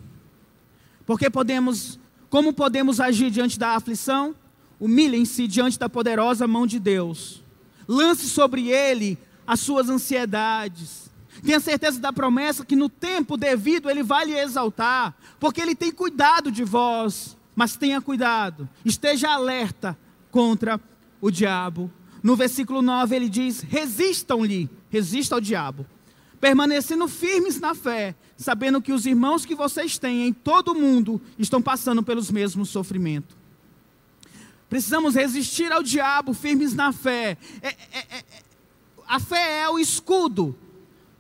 Porque 1.06 1.30
podemos, 1.30 1.98
como 2.28 2.52
podemos 2.52 3.00
agir 3.00 3.30
diante 3.30 3.58
da 3.58 3.70
aflição? 3.70 4.34
Humilhem-se 4.78 5.46
diante 5.46 5.78
da 5.78 5.88
poderosa 5.88 6.46
mão 6.46 6.66
de 6.66 6.78
Deus. 6.78 7.42
Lance 7.86 8.28
sobre 8.28 8.68
ele 8.68 9.18
as 9.46 9.60
suas 9.60 9.88
ansiedades. 9.88 11.10
Tenha 11.42 11.60
certeza 11.60 11.98
da 11.98 12.12
promessa 12.12 12.64
que 12.64 12.76
no 12.76 12.90
tempo 12.90 13.36
devido 13.36 13.88
ele 13.88 14.02
vai 14.02 14.26
lhe 14.26 14.38
exaltar, 14.38 15.16
porque 15.40 15.60
ele 15.60 15.74
tem 15.74 15.90
cuidado 15.90 16.52
de 16.52 16.64
vós. 16.64 17.37
Mas 17.58 17.74
tenha 17.74 18.00
cuidado, 18.00 18.68
esteja 18.84 19.30
alerta 19.30 19.98
contra 20.30 20.80
o 21.20 21.28
diabo. 21.28 21.90
No 22.22 22.36
versículo 22.36 22.80
9 22.80 23.16
ele 23.16 23.28
diz: 23.28 23.62
resistam-lhe, 23.62 24.70
resista 24.88 25.34
ao 25.34 25.40
diabo, 25.40 25.84
permanecendo 26.40 27.08
firmes 27.08 27.58
na 27.58 27.74
fé, 27.74 28.14
sabendo 28.36 28.80
que 28.80 28.92
os 28.92 29.06
irmãos 29.06 29.44
que 29.44 29.56
vocês 29.56 29.98
têm 29.98 30.28
em 30.28 30.32
todo 30.32 30.70
o 30.70 30.80
mundo 30.80 31.20
estão 31.36 31.60
passando 31.60 32.00
pelos 32.00 32.30
mesmos 32.30 32.68
sofrimentos. 32.68 33.36
Precisamos 34.70 35.16
resistir 35.16 35.72
ao 35.72 35.82
diabo 35.82 36.34
firmes 36.34 36.74
na 36.74 36.92
fé. 36.92 37.36
É, 37.60 37.70
é, 37.70 37.76
é, 37.92 38.18
é, 38.18 38.24
a 39.04 39.18
fé 39.18 39.62
é 39.62 39.68
o 39.68 39.80
escudo 39.80 40.56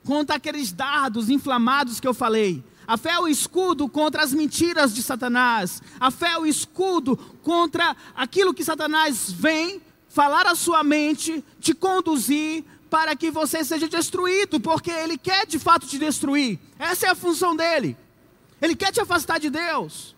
contra 0.04 0.36
aqueles 0.36 0.70
dardos 0.70 1.30
inflamados 1.30 1.98
que 1.98 2.06
eu 2.06 2.14
falei. 2.14 2.62
A 2.88 2.96
fé 2.96 3.10
é 3.10 3.20
o 3.20 3.28
escudo 3.28 3.86
contra 3.86 4.22
as 4.22 4.32
mentiras 4.32 4.94
de 4.94 5.02
Satanás. 5.02 5.82
A 6.00 6.10
fé 6.10 6.32
é 6.32 6.38
o 6.38 6.46
escudo 6.46 7.18
contra 7.42 7.94
aquilo 8.16 8.54
que 8.54 8.64
Satanás 8.64 9.30
vem 9.30 9.82
falar 10.08 10.46
à 10.46 10.54
sua 10.54 10.82
mente, 10.82 11.44
te 11.60 11.74
conduzir 11.74 12.64
para 12.88 13.14
que 13.14 13.30
você 13.30 13.62
seja 13.62 13.86
destruído, 13.86 14.58
porque 14.58 14.90
ele 14.90 15.18
quer 15.18 15.46
de 15.46 15.58
fato 15.58 15.86
te 15.86 15.98
destruir. 15.98 16.58
Essa 16.78 17.08
é 17.08 17.10
a 17.10 17.14
função 17.14 17.54
dele. 17.54 17.94
Ele 18.58 18.74
quer 18.74 18.90
te 18.90 19.02
afastar 19.02 19.38
de 19.38 19.50
Deus. 19.50 20.16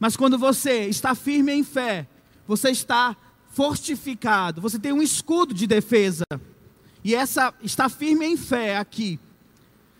Mas 0.00 0.16
quando 0.16 0.38
você 0.38 0.86
está 0.86 1.14
firme 1.14 1.52
em 1.52 1.62
fé, 1.62 2.08
você 2.48 2.70
está 2.70 3.14
fortificado, 3.50 4.62
você 4.62 4.78
tem 4.78 4.92
um 4.92 5.02
escudo 5.02 5.52
de 5.52 5.66
defesa. 5.66 6.24
E 7.04 7.14
essa 7.14 7.52
está 7.62 7.90
firme 7.90 8.24
em 8.24 8.36
fé 8.38 8.78
aqui 8.78 9.20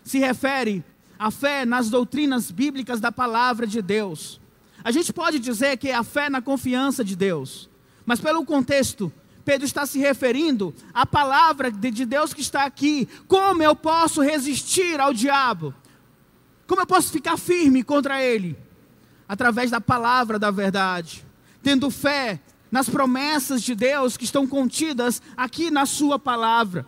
se 0.03 0.17
refere 0.17 0.83
à 1.17 1.31
fé 1.31 1.65
nas 1.65 1.89
doutrinas 1.89 2.51
bíblicas 2.51 2.99
da 2.99 3.11
palavra 3.11 3.65
de 3.65 3.81
Deus. 3.81 4.39
A 4.83 4.91
gente 4.91 5.11
pode 5.11 5.39
dizer 5.39 5.77
que 5.77 5.89
é 5.89 5.95
a 5.95 6.03
fé 6.03 6.29
na 6.29 6.41
confiança 6.41 7.03
de 7.03 7.15
Deus, 7.15 7.69
mas 8.05 8.19
pelo 8.19 8.45
contexto, 8.45 9.11
Pedro 9.43 9.65
está 9.65 9.85
se 9.85 9.97
referindo 9.99 10.73
à 10.93 11.05
palavra 11.05 11.71
de 11.71 12.05
Deus 12.05 12.33
que 12.33 12.41
está 12.41 12.65
aqui. 12.65 13.07
Como 13.27 13.63
eu 13.63 13.75
posso 13.75 14.21
resistir 14.21 14.99
ao 14.99 15.13
diabo? 15.13 15.73
Como 16.67 16.81
eu 16.81 16.85
posso 16.85 17.11
ficar 17.11 17.37
firme 17.37 17.83
contra 17.83 18.21
ele? 18.21 18.57
Através 19.27 19.71
da 19.71 19.81
palavra 19.81 20.37
da 20.37 20.51
verdade, 20.51 21.25
tendo 21.63 21.89
fé 21.89 22.39
nas 22.71 22.89
promessas 22.89 23.61
de 23.61 23.73
Deus 23.73 24.17
que 24.17 24.25
estão 24.25 24.45
contidas 24.45 25.21
aqui 25.35 25.71
na 25.71 25.85
Sua 25.85 26.19
palavra. 26.19 26.85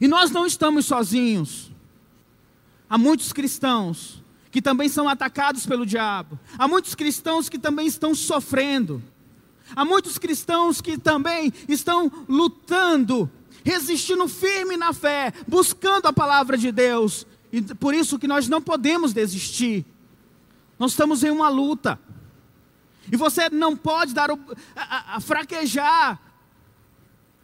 E 0.00 0.08
nós 0.08 0.30
não 0.30 0.46
estamos 0.46 0.86
sozinhos. 0.86 1.71
Há 2.92 2.98
muitos 2.98 3.32
cristãos 3.32 4.22
que 4.50 4.60
também 4.60 4.86
são 4.86 5.08
atacados 5.08 5.64
pelo 5.64 5.86
diabo. 5.86 6.38
Há 6.58 6.68
muitos 6.68 6.94
cristãos 6.94 7.48
que 7.48 7.58
também 7.58 7.86
estão 7.86 8.14
sofrendo. 8.14 9.02
Há 9.74 9.82
muitos 9.82 10.18
cristãos 10.18 10.82
que 10.82 10.98
também 10.98 11.50
estão 11.66 12.12
lutando, 12.28 13.30
resistindo 13.64 14.28
firme 14.28 14.76
na 14.76 14.92
fé, 14.92 15.32
buscando 15.48 16.04
a 16.04 16.12
palavra 16.12 16.58
de 16.58 16.70
Deus. 16.70 17.26
E 17.50 17.62
por 17.62 17.94
isso 17.94 18.18
que 18.18 18.28
nós 18.28 18.46
não 18.46 18.60
podemos 18.60 19.14
desistir. 19.14 19.86
Nós 20.78 20.90
estamos 20.90 21.24
em 21.24 21.30
uma 21.30 21.48
luta. 21.48 21.98
E 23.10 23.16
você 23.16 23.48
não 23.48 23.74
pode 23.74 24.12
dar 24.12 24.30
o, 24.30 24.38
a, 24.76 24.82
a, 24.82 25.16
a 25.16 25.20
fraquejar. 25.20 26.20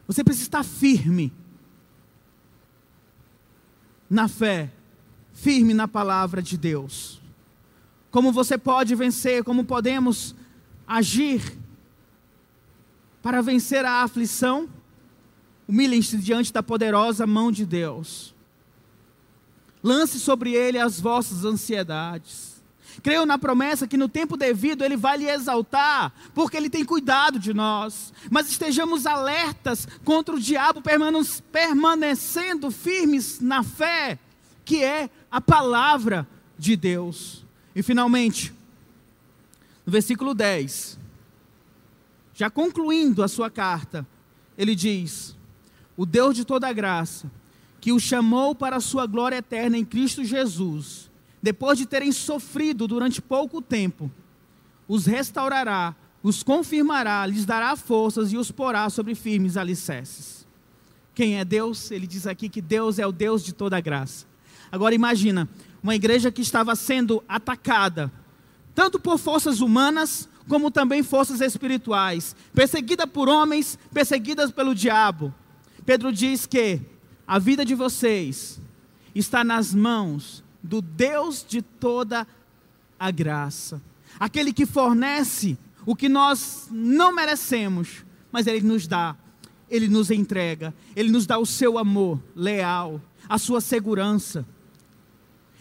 Você 0.05 0.23
precisa 0.23 0.45
estar 0.45 0.63
firme 0.63 1.33
na 4.07 4.27
fé, 4.27 4.71
firme 5.41 5.73
na 5.73 5.87
palavra 5.87 6.41
de 6.41 6.57
Deus. 6.57 7.21
Como 8.11 8.31
você 8.31 8.57
pode 8.57 8.93
vencer, 8.95 9.43
como 9.43 9.63
podemos 9.63 10.35
agir 10.87 11.57
para 13.21 13.41
vencer 13.41 13.85
a 13.85 14.03
aflição, 14.03 14.67
humilhem-se 15.67 16.17
diante 16.17 16.51
da 16.51 16.61
poderosa 16.61 17.25
mão 17.25 17.51
de 17.51 17.65
Deus. 17.65 18.35
Lance 19.81 20.19
sobre 20.19 20.53
ele 20.53 20.77
as 20.77 20.99
vossas 20.99 21.45
ansiedades. 21.45 22.61
Creio 23.01 23.25
na 23.25 23.37
promessa 23.37 23.87
que 23.87 23.95
no 23.95 24.09
tempo 24.09 24.35
devido 24.35 24.83
ele 24.83 24.97
vai 24.97 25.17
lhe 25.17 25.29
exaltar, 25.29 26.11
porque 26.33 26.57
ele 26.57 26.69
tem 26.69 26.83
cuidado 26.83 27.39
de 27.39 27.53
nós. 27.53 28.11
Mas 28.29 28.49
estejamos 28.49 29.05
alertas 29.05 29.87
contra 30.03 30.35
o 30.35 30.39
diabo, 30.39 30.81
permanecendo 31.51 32.69
firmes 32.71 33.39
na 33.39 33.63
fé, 33.63 34.19
que 34.69 34.83
é 34.83 35.09
a 35.31 35.41
palavra 35.41 36.27
de 36.55 36.75
Deus. 36.75 37.43
E 37.75 37.81
finalmente, 37.81 38.53
no 39.83 39.91
versículo 39.91 40.35
10, 40.35 40.99
já 42.35 42.51
concluindo 42.51 43.23
a 43.23 43.27
sua 43.27 43.49
carta, 43.49 44.05
ele 44.55 44.75
diz: 44.75 45.35
O 45.97 46.05
Deus 46.05 46.35
de 46.35 46.45
toda 46.45 46.71
graça, 46.71 47.31
que 47.81 47.91
o 47.91 47.99
chamou 47.99 48.53
para 48.53 48.75
a 48.75 48.79
sua 48.79 49.07
glória 49.07 49.37
eterna 49.37 49.75
em 49.75 49.83
Cristo 49.83 50.23
Jesus, 50.23 51.09
depois 51.41 51.79
de 51.79 51.87
terem 51.87 52.11
sofrido 52.11 52.87
durante 52.87 53.23
pouco 53.23 53.63
tempo, 53.63 54.11
os 54.87 55.07
restaurará, 55.07 55.95
os 56.21 56.43
confirmará, 56.43 57.25
lhes 57.25 57.43
dará 57.43 57.75
forças 57.75 58.31
e 58.31 58.37
os 58.37 58.51
porá 58.51 58.87
sobre 58.91 59.15
firmes 59.15 59.57
alicerces. 59.57 60.45
Quem 61.15 61.39
é 61.39 61.43
Deus? 61.43 61.89
Ele 61.89 62.05
diz 62.05 62.27
aqui 62.27 62.47
que 62.47 62.61
Deus 62.61 62.99
é 62.99 63.07
o 63.07 63.11
Deus 63.11 63.43
de 63.43 63.51
toda 63.51 63.81
graça. 63.81 64.29
Agora 64.71 64.93
imagina, 64.95 65.47
uma 65.81 65.95
igreja 65.95 66.31
que 66.31 66.41
estava 66.41 66.75
sendo 66.75 67.23
atacada, 67.27 68.11
tanto 68.75 68.99
por 68.99 69.17
forças 69.17 69.61
humanas 69.61 70.29
como 70.47 70.71
também 70.71 71.03
forças 71.03 71.41
espirituais, 71.41 72.35
perseguida 72.53 73.05
por 73.05 73.29
homens, 73.29 73.77
perseguidas 73.93 74.51
pelo 74.51 74.73
diabo. 74.73 75.33
Pedro 75.85 76.11
diz 76.11 76.45
que 76.45 76.81
a 77.27 77.37
vida 77.37 77.63
de 77.63 77.75
vocês 77.75 78.59
está 79.13 79.43
nas 79.43 79.73
mãos 79.73 80.43
do 80.61 80.81
Deus 80.81 81.45
de 81.47 81.61
toda 81.61 82.27
a 82.99 83.11
graça, 83.11 83.81
aquele 84.19 84.51
que 84.51 84.65
fornece 84.65 85.57
o 85.85 85.95
que 85.95 86.09
nós 86.09 86.67
não 86.71 87.13
merecemos, 87.13 88.03
mas 88.31 88.47
Ele 88.47 88.61
nos 88.61 88.87
dá, 88.87 89.15
Ele 89.69 89.87
nos 89.87 90.11
entrega, 90.11 90.73
Ele 90.95 91.11
nos 91.11 91.25
dá 91.25 91.37
o 91.37 91.45
seu 91.45 91.77
amor 91.77 92.21
leal, 92.35 93.01
a 93.27 93.37
sua 93.37 93.61
segurança. 93.61 94.45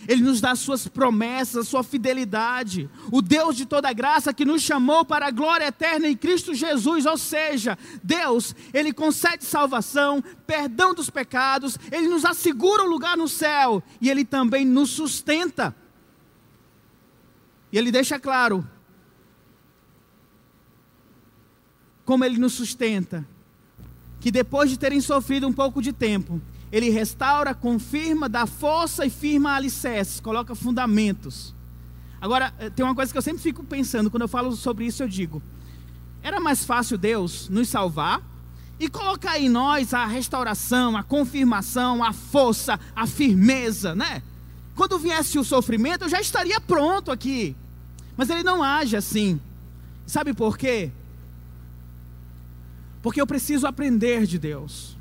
Ele 0.09 0.23
nos 0.23 0.41
dá 0.41 0.53
as 0.53 0.61
suas 0.61 0.89
promessas, 0.89 1.69
sua 1.69 1.83
fidelidade. 1.83 2.89
O 3.13 3.21
Deus 3.21 3.55
de 3.55 3.67
toda 3.67 3.93
graça 3.93 4.33
que 4.33 4.43
nos 4.43 4.63
chamou 4.63 5.05
para 5.05 5.27
a 5.27 5.31
glória 5.31 5.67
eterna 5.67 6.09
em 6.09 6.17
Cristo 6.17 6.55
Jesus. 6.55 7.05
Ou 7.05 7.19
seja, 7.19 7.77
Deus, 8.03 8.57
Ele 8.73 8.91
concede 8.91 9.45
salvação, 9.45 10.25
perdão 10.47 10.95
dos 10.95 11.11
pecados, 11.11 11.79
Ele 11.93 12.09
nos 12.09 12.25
assegura 12.25 12.85
um 12.85 12.89
lugar 12.89 13.19
no 13.19 13.29
céu 13.29 13.83
e 14.01 14.09
Ele 14.09 14.25
também 14.25 14.65
nos 14.65 14.89
sustenta. 14.89 15.77
E 17.71 17.77
Ele 17.77 17.93
deixa 17.93 18.19
claro 18.19 18.67
como 22.07 22.25
Ele 22.25 22.39
nos 22.39 22.55
sustenta, 22.55 23.29
que 24.21 24.31
depois 24.31 24.71
de 24.71 24.79
terem 24.79 25.03
sofrido 25.03 25.47
um 25.47 25.53
pouco 25.53 25.83
de 25.83 25.93
tempo, 25.93 26.41
ele 26.71 26.91
restaura, 26.91 27.55
confirma, 27.55 28.29
dá 28.29 28.47
força 28.47 29.07
e 29.07 29.11
firma 29.11 29.55
alicerces, 29.55 30.21
coloca 30.21 30.55
fundamentos. 30.55 31.55
Agora, 32.21 32.53
eh, 32.59 32.71
tem 32.71 32.85
uma 32.85 32.95
coisa 32.95 33.11
que 33.11 33.19
eu 33.19 33.23
sempre 33.23 33.43
fico 33.43 33.65
pensando, 33.65 34.11
quando 34.11 34.23
eu 34.23 34.29
falo 34.29 34.55
sobre 34.55 34.85
isso, 34.85 35.03
eu 35.03 35.09
digo: 35.09 35.43
era 36.23 36.41
mais 36.41 36.65
fácil 36.65 36.99
Deus 36.99 37.49
nos 37.49 37.69
salvar 37.69 38.21
e 38.79 38.89
colocar 38.89 39.39
em 39.39 39.49
nós 39.49 39.95
a 39.95 40.05
restauração, 40.05 40.97
a 40.97 41.03
confirmação, 41.03 42.05
a 42.05 42.13
força, 42.13 42.79
a 42.95 43.07
firmeza, 43.07 43.95
né? 43.95 44.23
Quando 44.75 44.99
viesse 44.99 45.39
o 45.39 45.45
sofrimento, 45.45 46.05
eu 46.05 46.09
já 46.09 46.21
estaria 46.21 46.61
pronto 46.61 47.11
aqui. 47.11 47.57
Mas 48.17 48.31
ele 48.31 48.43
não 48.43 48.63
age 48.63 48.97
assim. 48.97 49.41
Sabe 50.07 50.35
por 50.35 50.59
quê? 50.59 50.91
Porque 53.03 53.21
eu 53.21 53.27
preciso 53.27 53.67
aprender 53.67 54.27
de 54.27 54.39
Deus. 54.39 54.98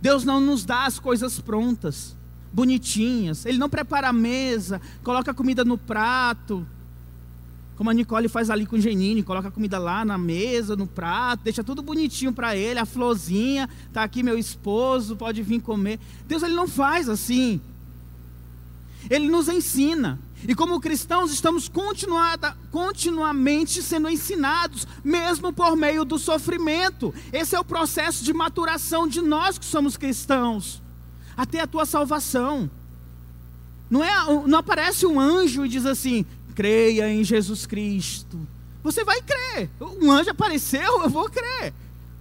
Deus 0.00 0.24
não 0.24 0.40
nos 0.40 0.64
dá 0.64 0.84
as 0.84 0.98
coisas 0.98 1.40
prontas, 1.40 2.16
bonitinhas. 2.52 3.46
Ele 3.46 3.58
não 3.58 3.68
prepara 3.68 4.08
a 4.08 4.12
mesa, 4.12 4.80
coloca 5.02 5.30
a 5.30 5.34
comida 5.34 5.64
no 5.64 5.78
prato. 5.78 6.66
Como 7.76 7.90
a 7.90 7.94
Nicole 7.94 8.28
faz 8.28 8.48
ali 8.48 8.64
com 8.64 8.76
o 8.76 8.80
Genine, 8.80 9.22
coloca 9.22 9.48
a 9.48 9.50
comida 9.50 9.78
lá 9.78 10.02
na 10.04 10.16
mesa, 10.16 10.74
no 10.74 10.86
prato, 10.86 11.42
deixa 11.44 11.62
tudo 11.62 11.82
bonitinho 11.82 12.32
para 12.32 12.56
ele, 12.56 12.80
a 12.80 12.86
florzinha, 12.86 13.68
tá 13.92 14.02
aqui 14.02 14.22
meu 14.22 14.38
esposo, 14.38 15.14
pode 15.14 15.42
vir 15.42 15.60
comer. 15.60 16.00
Deus 16.26 16.42
ele 16.42 16.54
não 16.54 16.66
faz 16.66 17.06
assim. 17.08 17.60
Ele 19.08 19.28
nos 19.28 19.48
ensina. 19.48 20.18
E 20.46 20.54
como 20.54 20.80
cristãos, 20.80 21.32
estamos 21.32 21.68
continuamente 22.70 23.82
sendo 23.82 24.08
ensinados, 24.08 24.86
mesmo 25.02 25.52
por 25.52 25.76
meio 25.76 26.04
do 26.04 26.18
sofrimento. 26.18 27.12
Esse 27.32 27.56
é 27.56 27.60
o 27.60 27.64
processo 27.64 28.22
de 28.22 28.32
maturação 28.32 29.08
de 29.08 29.20
nós 29.20 29.58
que 29.58 29.64
somos 29.64 29.96
cristãos, 29.96 30.80
até 31.36 31.60
a 31.60 31.66
tua 31.66 31.84
salvação. 31.86 32.70
Não, 33.90 34.04
é, 34.04 34.12
não 34.46 34.58
aparece 34.58 35.06
um 35.06 35.18
anjo 35.18 35.64
e 35.64 35.68
diz 35.68 35.86
assim: 35.86 36.24
creia 36.54 37.10
em 37.10 37.24
Jesus 37.24 37.66
Cristo. 37.66 38.38
Você 38.84 39.02
vai 39.04 39.20
crer. 39.22 39.68
Um 39.80 40.12
anjo 40.12 40.30
apareceu, 40.30 41.02
eu 41.02 41.10
vou 41.10 41.28
crer. 41.28 41.72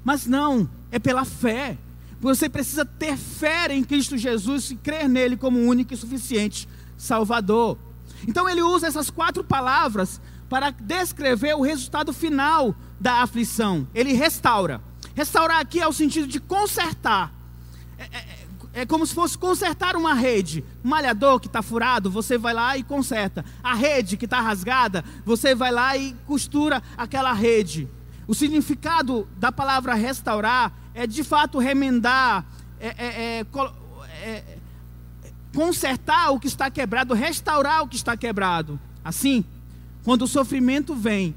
Mas 0.03 0.25
não, 0.25 0.67
é 0.91 0.97
pela 0.97 1.25
fé. 1.25 1.77
Você 2.19 2.49
precisa 2.49 2.85
ter 2.85 3.17
fé 3.17 3.71
em 3.71 3.83
Cristo 3.83 4.17
Jesus 4.17 4.71
e 4.71 4.75
crer 4.75 5.07
nele 5.07 5.37
como 5.37 5.59
único 5.59 5.93
e 5.93 5.97
suficiente 5.97 6.67
Salvador. 6.97 7.77
Então 8.27 8.49
ele 8.49 8.61
usa 8.61 8.87
essas 8.87 9.09
quatro 9.09 9.43
palavras 9.43 10.21
para 10.49 10.69
descrever 10.69 11.55
o 11.55 11.61
resultado 11.61 12.13
final 12.13 12.75
da 12.99 13.21
aflição. 13.21 13.87
Ele 13.93 14.13
restaura. 14.13 14.81
Restaurar 15.13 15.59
aqui 15.59 15.79
é 15.79 15.87
o 15.87 15.93
sentido 15.93 16.27
de 16.27 16.39
consertar. 16.39 17.33
É, 17.97 18.03
é, 18.03 18.81
é 18.81 18.85
como 18.85 19.05
se 19.05 19.13
fosse 19.13 19.37
consertar 19.37 19.95
uma 19.95 20.13
rede. 20.13 20.63
Um 20.83 20.89
malhador 20.89 21.39
que 21.39 21.47
está 21.47 21.61
furado, 21.61 22.11
você 22.11 22.37
vai 22.37 22.53
lá 22.53 22.77
e 22.77 22.83
conserta. 22.83 23.45
A 23.63 23.73
rede 23.73 24.17
que 24.17 24.25
está 24.25 24.41
rasgada, 24.41 25.03
você 25.25 25.55
vai 25.55 25.71
lá 25.71 25.95
e 25.95 26.13
costura 26.25 26.83
aquela 26.97 27.31
rede. 27.31 27.87
O 28.27 28.33
significado 28.33 29.27
da 29.37 29.51
palavra 29.51 29.93
restaurar 29.93 30.73
é 30.93 31.05
de 31.05 31.23
fato 31.23 31.59
remendar, 31.59 32.45
é, 32.79 32.87
é, 32.87 33.05
é, 33.05 33.45
é 34.23 34.57
consertar 35.55 36.31
o 36.31 36.39
que 36.39 36.47
está 36.47 36.69
quebrado, 36.69 37.13
restaurar 37.13 37.81
o 37.81 37.87
que 37.87 37.95
está 37.95 38.15
quebrado. 38.17 38.77
Assim, 39.03 39.43
quando 40.03 40.23
o 40.23 40.27
sofrimento 40.27 40.93
vem, 40.93 41.33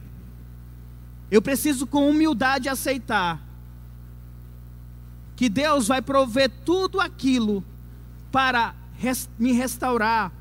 eu 1.31 1.41
preciso 1.41 1.87
com 1.87 2.11
humildade 2.11 2.69
aceitar 2.69 3.41
que 5.37 5.49
Deus 5.49 5.87
vai 5.87 6.03
prover 6.03 6.51
tudo 6.65 7.01
aquilo 7.01 7.65
para 8.33 8.75
me 9.39 9.53
restaurar. 9.53 10.33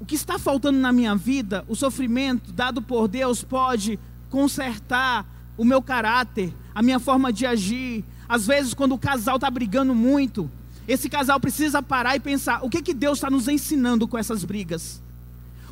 O 0.00 0.04
que 0.04 0.16
está 0.16 0.38
faltando 0.40 0.78
na 0.78 0.92
minha 0.92 1.14
vida, 1.14 1.64
o 1.68 1.76
sofrimento 1.76 2.52
dado 2.52 2.82
por 2.82 3.06
Deus 3.06 3.44
pode 3.44 3.98
consertar 4.28 5.24
o 5.56 5.64
meu 5.64 5.80
caráter, 5.80 6.52
a 6.74 6.82
minha 6.82 6.98
forma 6.98 7.32
de 7.32 7.46
agir. 7.46 8.04
Às 8.28 8.46
vezes, 8.46 8.74
quando 8.74 8.92
o 8.92 8.98
casal 8.98 9.36
está 9.36 9.48
brigando 9.48 9.94
muito, 9.94 10.50
esse 10.86 11.08
casal 11.08 11.40
precisa 11.40 11.82
parar 11.82 12.16
e 12.16 12.20
pensar: 12.20 12.60
o 12.62 12.70
que, 12.70 12.82
que 12.82 12.94
Deus 12.94 13.18
está 13.18 13.30
nos 13.30 13.48
ensinando 13.48 14.06
com 14.06 14.18
essas 14.18 14.44
brigas? 14.44 15.00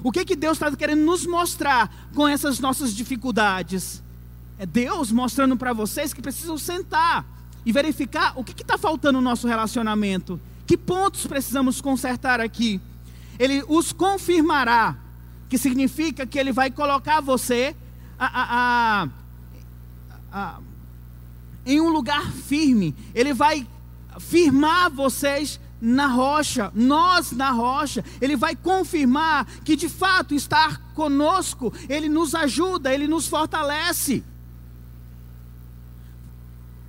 O 0.03 0.11
que, 0.11 0.25
que 0.25 0.35
Deus 0.35 0.55
está 0.57 0.75
querendo 0.75 1.05
nos 1.05 1.27
mostrar 1.27 1.90
com 2.14 2.27
essas 2.27 2.59
nossas 2.59 2.92
dificuldades? 2.94 4.03
É 4.59 4.66
Deus 4.66 5.12
mostrando 5.12 5.57
para 5.57 5.72
vocês 5.72 6.12
que 6.12 6.20
precisam 6.20 6.59
sentar 6.59 7.25
e 7.64 7.72
verificar 7.72 8.33
o 8.37 8.42
que 8.42 8.61
está 8.61 8.77
faltando 8.77 9.18
no 9.18 9.25
nosso 9.25 9.46
relacionamento. 9.46 10.40
Que 10.66 10.77
pontos 10.77 11.27
precisamos 11.27 11.81
consertar 11.81 12.40
aqui? 12.40 12.81
Ele 13.38 13.64
os 13.68 13.92
confirmará, 13.92 14.96
que 15.48 15.59
significa 15.59 16.27
que 16.27 16.38
ele 16.38 16.53
vai 16.53 16.70
colocar 16.70 17.20
você 17.20 17.77
a, 18.18 19.03
a, 19.03 19.09
a, 20.33 20.59
em 21.64 21.81
um 21.81 21.88
lugar 21.88 22.33
firme. 22.33 22.94
Ele 23.14 23.33
vai 23.33 23.66
firmar 24.18 24.90
vocês 24.90 25.61
na 25.81 26.07
rocha, 26.07 26.70
nós 26.75 27.33
na 27.33 27.51
rocha. 27.51 28.05
Ele 28.20 28.37
vai 28.37 28.55
confirmar 28.55 29.46
que 29.64 29.75
de 29.75 29.88
fato 29.88 30.35
estar 30.35 30.81
conosco, 30.94 31.72
ele 31.88 32.09
nos 32.09 32.35
ajuda, 32.35 32.94
ele 32.94 33.09
nos 33.09 33.27
fortalece. 33.27 34.22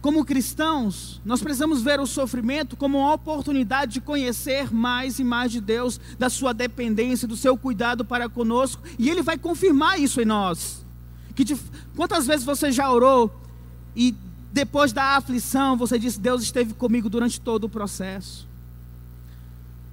Como 0.03 0.25
cristãos, 0.25 1.21
nós 1.23 1.41
precisamos 1.41 1.81
ver 1.81 1.97
o 1.99 2.05
sofrimento 2.05 2.75
como 2.75 2.99
uma 2.99 3.13
oportunidade 3.13 3.93
de 3.93 4.01
conhecer 4.01 4.71
mais 4.71 5.17
e 5.17 5.23
mais 5.23 5.49
de 5.49 5.61
Deus, 5.61 5.97
da 6.19 6.29
sua 6.29 6.53
dependência, 6.53 7.25
do 7.25 7.37
seu 7.37 7.57
cuidado 7.57 8.03
para 8.03 8.27
conosco, 8.27 8.83
e 8.99 9.09
Ele 9.09 9.21
vai 9.21 9.37
confirmar 9.37 9.97
isso 9.97 10.19
em 10.19 10.25
nós. 10.25 10.85
Que 11.33 11.45
de, 11.45 11.57
quantas 11.95 12.27
vezes 12.27 12.45
você 12.45 12.69
já 12.69 12.91
orou 12.91 13.33
e 13.95 14.13
depois 14.53 14.93
da 14.93 15.17
aflição 15.17 15.75
você 15.75 15.97
disse: 15.97 16.19
Deus 16.19 16.43
esteve 16.43 16.75
comigo 16.75 17.09
durante 17.09 17.41
todo 17.41 17.63
o 17.63 17.69
processo. 17.69 18.47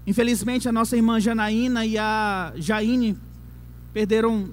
Infelizmente, 0.07 0.68
a 0.68 0.73
nossa 0.73 0.96
irmã 0.96 1.18
Janaína 1.18 1.87
e 1.87 1.96
a 1.96 2.53
Jaine 2.57 3.16
perderam, 3.92 4.51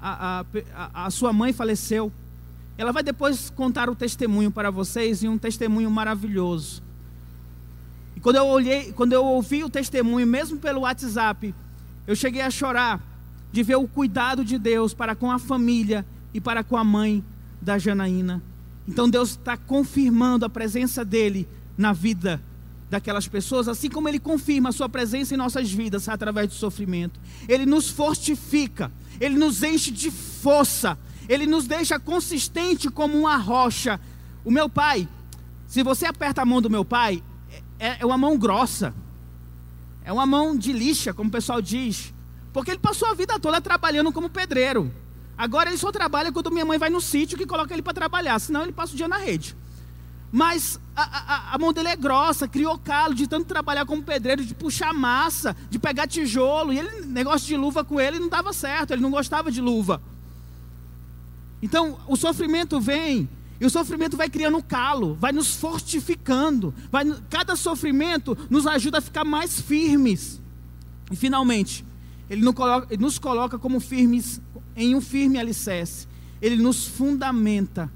a, 0.00 0.44
a, 0.74 1.06
a 1.06 1.10
sua 1.10 1.32
mãe 1.32 1.52
faleceu. 1.52 2.12
Ela 2.76 2.92
vai 2.92 3.02
depois 3.02 3.50
contar 3.50 3.88
o 3.88 3.94
testemunho 3.94 4.50
para 4.50 4.70
vocês 4.70 5.22
e 5.22 5.28
um 5.28 5.38
testemunho 5.38 5.90
maravilhoso. 5.90 6.82
E 8.16 8.20
quando 8.20 8.36
eu 8.36 8.46
olhei, 8.46 8.92
quando 8.92 9.12
eu 9.12 9.24
ouvi 9.24 9.62
o 9.62 9.70
testemunho, 9.70 10.26
mesmo 10.26 10.58
pelo 10.58 10.80
WhatsApp, 10.80 11.54
eu 12.06 12.16
cheguei 12.16 12.40
a 12.40 12.50
chorar 12.50 13.00
de 13.52 13.62
ver 13.62 13.76
o 13.76 13.86
cuidado 13.86 14.44
de 14.44 14.58
Deus 14.58 14.94
para 14.94 15.14
com 15.14 15.30
a 15.30 15.38
família 15.38 16.04
e 16.32 16.40
para 16.40 16.64
com 16.64 16.76
a 16.76 16.82
mãe 16.82 17.22
da 17.60 17.78
Janaína. 17.78 18.49
Então 18.90 19.08
Deus 19.08 19.30
está 19.30 19.56
confirmando 19.56 20.44
a 20.44 20.50
presença 20.50 21.04
dele 21.04 21.48
na 21.76 21.92
vida 21.92 22.40
daquelas 22.90 23.28
pessoas, 23.28 23.68
assim 23.68 23.88
como 23.88 24.08
ele 24.08 24.18
confirma 24.18 24.70
a 24.70 24.72
sua 24.72 24.88
presença 24.88 25.32
em 25.34 25.36
nossas 25.36 25.70
vidas 25.70 26.08
através 26.08 26.48
do 26.48 26.54
sofrimento. 26.54 27.20
Ele 27.48 27.64
nos 27.64 27.88
fortifica, 27.88 28.90
ele 29.20 29.36
nos 29.36 29.62
enche 29.62 29.90
de 29.90 30.10
força 30.10 30.98
ele 31.30 31.46
nos 31.46 31.64
deixa 31.64 31.96
consistente 31.96 32.90
como 32.90 33.16
uma 33.16 33.36
rocha. 33.36 34.00
O 34.44 34.50
meu 34.50 34.68
pai, 34.68 35.08
se 35.68 35.80
você 35.80 36.04
aperta 36.04 36.42
a 36.42 36.44
mão 36.44 36.60
do 36.60 36.68
meu 36.68 36.84
pai, 36.84 37.22
é, 37.78 37.98
é 38.00 38.04
uma 38.04 38.18
mão 38.18 38.36
grossa, 38.36 38.92
é 40.04 40.12
uma 40.12 40.26
mão 40.26 40.58
de 40.58 40.72
lixa, 40.72 41.14
como 41.14 41.28
o 41.28 41.32
pessoal 41.32 41.62
diz, 41.62 42.12
porque 42.52 42.72
ele 42.72 42.80
passou 42.80 43.08
a 43.08 43.14
vida 43.14 43.38
toda 43.38 43.60
trabalhando 43.60 44.10
como 44.10 44.28
pedreiro. 44.28 44.92
Agora 45.40 45.70
ele 45.70 45.78
só 45.78 45.90
trabalha 45.90 46.30
quando 46.30 46.50
minha 46.50 46.66
mãe 46.66 46.76
vai 46.76 46.90
no 46.90 47.00
sítio 47.00 47.38
que 47.38 47.46
coloca 47.46 47.72
ele 47.72 47.80
para 47.80 47.94
trabalhar, 47.94 48.38
senão 48.38 48.60
ele 48.60 48.72
passa 48.72 48.92
o 48.92 48.96
dia 48.96 49.08
na 49.08 49.16
rede. 49.16 49.56
Mas 50.30 50.78
a, 50.94 51.02
a, 51.02 51.54
a, 51.54 51.58
mão 51.58 51.72
dele 51.72 51.88
é 51.88 51.96
grossa, 51.96 52.46
criou 52.46 52.76
calo 52.76 53.14
de 53.14 53.26
tanto 53.26 53.46
trabalhar 53.46 53.86
como 53.86 54.02
pedreiro, 54.02 54.44
de 54.44 54.54
puxar 54.54 54.92
massa, 54.92 55.56
de 55.70 55.78
pegar 55.78 56.06
tijolo. 56.06 56.74
E 56.74 56.78
ele, 56.78 57.06
negócio 57.06 57.46
de 57.46 57.56
luva 57.56 57.82
com 57.82 57.98
ele 57.98 58.18
não 58.18 58.28
dava 58.28 58.52
certo, 58.52 58.90
ele 58.92 59.00
não 59.00 59.10
gostava 59.10 59.50
de 59.50 59.62
luva. 59.62 60.02
Então, 61.62 61.98
o 62.06 62.16
sofrimento 62.16 62.78
vem, 62.78 63.26
e 63.58 63.64
o 63.64 63.70
sofrimento 63.70 64.18
vai 64.18 64.28
criando 64.28 64.62
calo, 64.62 65.14
vai 65.14 65.32
nos 65.32 65.56
fortificando. 65.56 66.74
Vai, 66.92 67.06
cada 67.30 67.56
sofrimento 67.56 68.36
nos 68.50 68.66
ajuda 68.66 68.98
a 68.98 69.00
ficar 69.00 69.24
mais 69.24 69.58
firmes. 69.58 70.38
E 71.10 71.16
finalmente, 71.16 71.82
ele 72.28 72.52
coloca, 72.52 72.86
ele 72.90 73.02
nos 73.02 73.18
coloca 73.18 73.58
como 73.58 73.80
firmes 73.80 74.38
em 74.76 74.94
um 74.94 75.00
firme 75.00 75.38
alicerce. 75.38 76.06
Ele 76.40 76.56
nos 76.56 76.86
fundamenta. 76.86 77.90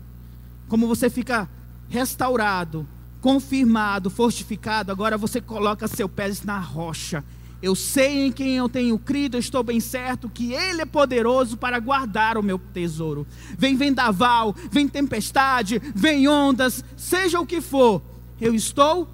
Como 0.69 0.87
você 0.87 1.09
fica 1.09 1.49
restaurado, 1.89 2.87
confirmado, 3.21 4.11
fortificado, 4.11 4.91
agora 4.91 5.17
você 5.17 5.41
coloca 5.41 5.89
seu 5.89 6.09
pé 6.09 6.31
na 6.45 6.59
rocha 6.59 7.25
eu 7.65 7.75
sei 7.75 8.27
em 8.27 8.31
quem 8.31 8.57
eu 8.57 8.69
tenho 8.69 8.99
crido, 8.99 9.37
eu 9.37 9.41
estou 9.41 9.63
bem 9.63 9.81
certo 9.81 10.29
que 10.29 10.53
Ele 10.53 10.83
é 10.83 10.85
poderoso 10.85 11.57
para 11.57 11.79
guardar 11.79 12.37
o 12.37 12.43
meu 12.43 12.59
tesouro. 12.59 13.27
Vem 13.57 13.75
vendaval, 13.75 14.55
vem 14.71 14.87
tempestade, 14.87 15.81
vem 15.95 16.29
ondas, 16.29 16.85
seja 16.95 17.41
o 17.41 17.47
que 17.47 17.63
for, 17.63 18.03
eu 18.39 18.55
estou 18.55 19.09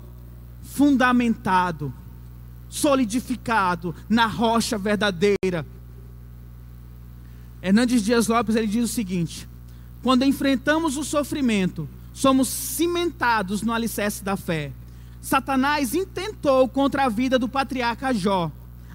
fundamentado, 0.64 1.94
solidificado 2.68 3.94
na 4.08 4.26
rocha 4.26 4.76
verdadeira. 4.76 5.64
Hernandes 7.62 8.02
Dias 8.02 8.26
Lopes 8.26 8.56
ele 8.56 8.66
diz 8.66 8.84
o 8.84 8.92
seguinte: 8.92 9.48
quando 10.02 10.24
enfrentamos 10.24 10.96
o 10.96 11.04
sofrimento, 11.04 11.88
somos 12.12 12.48
cimentados 12.48 13.62
no 13.62 13.72
alicerce 13.72 14.24
da 14.24 14.36
fé. 14.36 14.72
Satanás 15.20 15.94
intentou 15.94 16.66
contra 16.68 17.04
a 17.04 17.08
vida 17.08 17.38
do 17.38 17.48
patriarca 17.48 18.12
Jó, 18.14 18.50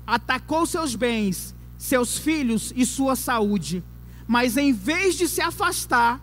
atacou 0.08 0.66
seus 0.66 0.96
bens, 0.96 1.54
seus 1.78 2.18
filhos 2.18 2.74
e 2.76 2.86
sua 2.86 3.16
saúde, 3.16 3.84
mas 4.28 4.58
em 4.58 4.74
vez 4.74 5.16
de 5.16 5.28
se 5.28 5.42
afastar, 5.42 6.20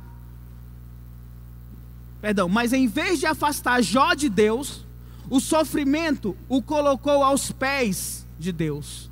perdão, 2.21 2.49
mas 2.49 2.73
em 2.73 2.89
vez 2.89 3.21
de 3.21 3.27
afastar 3.27 3.81
Jó 3.83 4.15
de 4.15 4.29
Deus, 4.29 4.85
o 5.31 5.39
sofrimento 5.39 6.37
o 6.49 6.61
colocou 6.61 7.23
aos 7.23 7.53
pés 7.53 8.27
de 8.39 8.51
Deus. 8.51 9.09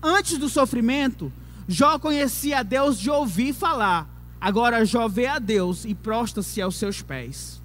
Antes 0.00 0.38
do 0.38 0.48
sofrimento, 0.48 1.32
Jó 1.68 1.98
conhecia 1.98 2.60
a 2.60 2.62
Deus 2.62 2.98
de 2.98 3.10
ouvir 3.10 3.52
falar. 3.52 4.08
Agora 4.40 4.86
Jó 4.86 5.06
vê 5.06 5.26
a 5.26 5.38
Deus 5.38 5.84
e 5.84 5.94
prostra-se 5.94 6.62
aos 6.62 6.76
seus 6.76 7.02
pés. 7.02 7.60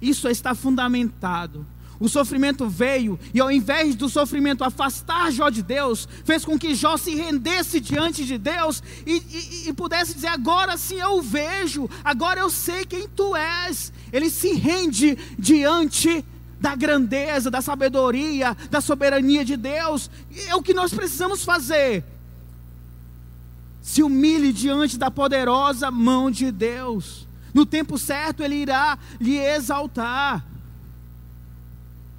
Isso 0.00 0.28
está 0.28 0.54
fundamentado. 0.54 1.66
O 1.98 2.08
sofrimento 2.08 2.68
veio 2.68 3.18
e, 3.32 3.40
ao 3.40 3.50
invés 3.50 3.94
do 3.94 4.08
sofrimento 4.08 4.64
afastar 4.64 5.30
Jó 5.30 5.48
de 5.50 5.62
Deus, 5.62 6.08
fez 6.24 6.44
com 6.44 6.58
que 6.58 6.74
Jó 6.74 6.96
se 6.96 7.14
rendesse 7.14 7.80
diante 7.80 8.24
de 8.24 8.38
Deus 8.38 8.82
e, 9.06 9.22
e, 9.30 9.68
e, 9.68 9.72
pudesse 9.72 10.14
dizer: 10.14 10.28
Agora 10.28 10.76
sim 10.76 10.96
eu 10.96 11.22
vejo, 11.22 11.88
agora 12.04 12.40
eu 12.40 12.50
sei 12.50 12.84
quem 12.84 13.08
tu 13.08 13.36
és. 13.36 13.92
Ele 14.12 14.30
se 14.30 14.52
rende 14.52 15.16
diante 15.38 16.24
da 16.60 16.74
grandeza, 16.74 17.50
da 17.50 17.60
sabedoria, 17.60 18.56
da 18.70 18.80
soberania 18.80 19.44
de 19.44 19.56
Deus. 19.56 20.10
E 20.30 20.40
é 20.48 20.56
o 20.56 20.62
que 20.62 20.74
nós 20.74 20.92
precisamos 20.92 21.44
fazer. 21.44 22.04
Se 23.82 24.02
humilhe 24.02 24.52
diante 24.52 24.96
da 24.96 25.10
poderosa 25.10 25.90
mão 25.90 26.30
de 26.30 26.50
Deus. 26.50 27.26
No 27.52 27.66
tempo 27.66 27.98
certo 27.98 28.42
ele 28.42 28.54
irá 28.54 28.98
lhe 29.20 29.36
exaltar. 29.36 30.44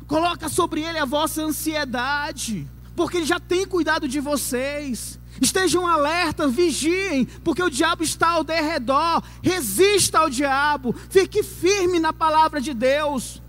Coloca 0.05 0.49
sobre 0.49 0.81
ele 0.81 0.99
a 0.99 1.05
vossa 1.05 1.41
ansiedade, 1.41 2.67
porque 2.95 3.17
ele 3.17 3.25
já 3.25 3.39
tem 3.39 3.65
cuidado 3.65 4.07
de 4.07 4.19
vocês. 4.19 5.17
Estejam 5.41 5.87
alertas, 5.87 6.53
vigiem, 6.53 7.25
porque 7.43 7.63
o 7.63 7.69
diabo 7.69 8.03
está 8.03 8.31
ao 8.31 8.43
derredor. 8.43 9.23
Resista 9.41 10.19
ao 10.19 10.29
diabo, 10.29 10.93
fique 11.09 11.41
firme 11.41 11.99
na 11.99 12.13
palavra 12.13 12.61
de 12.61 12.73
Deus. 12.73 13.41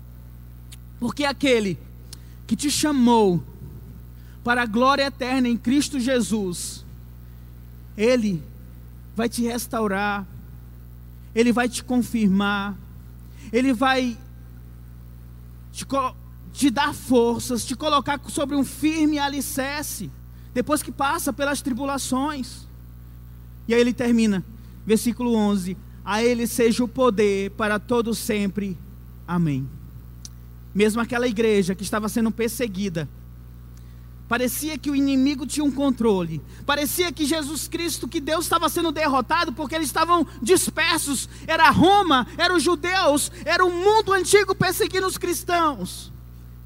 Porque 0.99 1.25
aquele 1.25 1.77
que 2.47 2.55
te 2.55 2.71
chamou 2.71 3.43
para 4.43 4.63
a 4.63 4.65
glória 4.65 5.03
eterna 5.03 5.47
em 5.47 5.57
Cristo 5.57 5.99
Jesus, 5.99 6.84
Ele 7.97 8.41
vai 9.15 9.29
te 9.29 9.43
restaurar, 9.43 10.25
Ele 11.33 11.51
vai 11.51 11.69
te 11.69 11.83
confirmar, 11.83 12.75
Ele 13.51 13.73
vai 13.73 14.17
te, 15.71 15.85
te 16.53 16.69
dar 16.69 16.93
forças, 16.93 17.65
te 17.65 17.75
colocar 17.75 18.19
sobre 18.27 18.55
um 18.55 18.63
firme 18.63 19.19
alicerce, 19.19 20.09
depois 20.53 20.81
que 20.81 20.91
passa 20.91 21.33
pelas 21.33 21.61
tribulações. 21.61 22.65
E 23.67 23.73
aí 23.73 23.81
ele 23.81 23.93
termina, 23.93 24.43
versículo 24.85 25.33
11: 25.33 25.75
A 26.03 26.23
Ele 26.23 26.47
seja 26.47 26.83
o 26.83 26.87
poder 26.87 27.51
para 27.51 27.79
todo 27.79 28.13
sempre. 28.15 28.77
Amém. 29.27 29.67
Mesmo 30.73 31.01
aquela 31.01 31.27
igreja 31.27 31.73
que 31.73 31.83
estava 31.83 32.09
sendo 32.09 32.31
perseguida, 32.31 33.07
Parecia 34.27 34.77
que 34.77 34.89
o 34.89 34.95
inimigo 34.95 35.45
tinha 35.45 35.63
um 35.63 35.71
controle. 35.71 36.41
Parecia 36.65 37.11
que 37.11 37.25
Jesus 37.25 37.67
Cristo, 37.67 38.07
que 38.07 38.19
Deus 38.19 38.45
estava 38.45 38.67
sendo 38.69 38.91
derrotado 38.91 39.53
porque 39.53 39.75
eles 39.75 39.87
estavam 39.87 40.25
dispersos. 40.41 41.29
Era 41.45 41.69
Roma, 41.69 42.25
eram 42.37 42.55
os 42.55 42.63
judeus, 42.63 43.31
era 43.45 43.63
o 43.63 43.71
mundo 43.71 44.13
antigo 44.13 44.55
perseguindo 44.55 45.05
os 45.05 45.17
cristãos. 45.17 46.11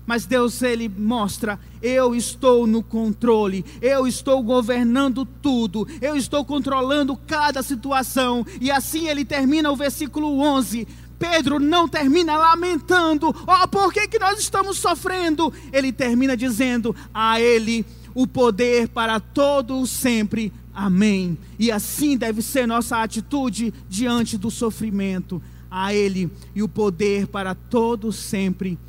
Mas 0.09 0.25
Deus 0.25 0.63
ele 0.63 0.89
mostra: 0.89 1.59
eu 1.83 2.15
estou 2.15 2.65
no 2.65 2.81
controle, 2.81 3.63
eu 3.79 4.07
estou 4.07 4.41
governando 4.41 5.23
tudo, 5.23 5.87
eu 6.01 6.15
estou 6.15 6.43
controlando 6.43 7.15
cada 7.15 7.61
situação. 7.61 8.43
E 8.59 8.71
assim 8.71 9.07
ele 9.07 9.23
termina 9.23 9.71
o 9.71 9.75
versículo 9.75 10.39
11: 10.39 10.87
Pedro 11.19 11.59
não 11.59 11.87
termina 11.87 12.37
lamentando, 12.37 13.35
ó, 13.45 13.63
oh, 13.63 13.67
por 13.67 13.91
que, 13.91 14.07
que 14.07 14.17
nós 14.17 14.39
estamos 14.39 14.77
sofrendo? 14.77 15.53
Ele 15.73 15.91
termina 15.91 16.37
dizendo: 16.37 16.95
a 17.13 17.41
Ele 17.41 17.85
o 18.15 18.25
poder 18.25 18.87
para 18.87 19.19
todo 19.19 19.85
sempre. 19.85 20.51
Amém. 20.73 21.37
E 21.59 21.69
assim 21.69 22.15
deve 22.15 22.41
ser 22.41 22.65
nossa 22.65 23.03
atitude 23.03 23.73
diante 23.89 24.37
do 24.37 24.49
sofrimento. 24.49 25.41
A 25.69 25.93
Ele 25.93 26.31
e 26.55 26.63
o 26.63 26.69
poder 26.69 27.27
para 27.27 27.53
todo 27.53 28.13
sempre. 28.13 28.79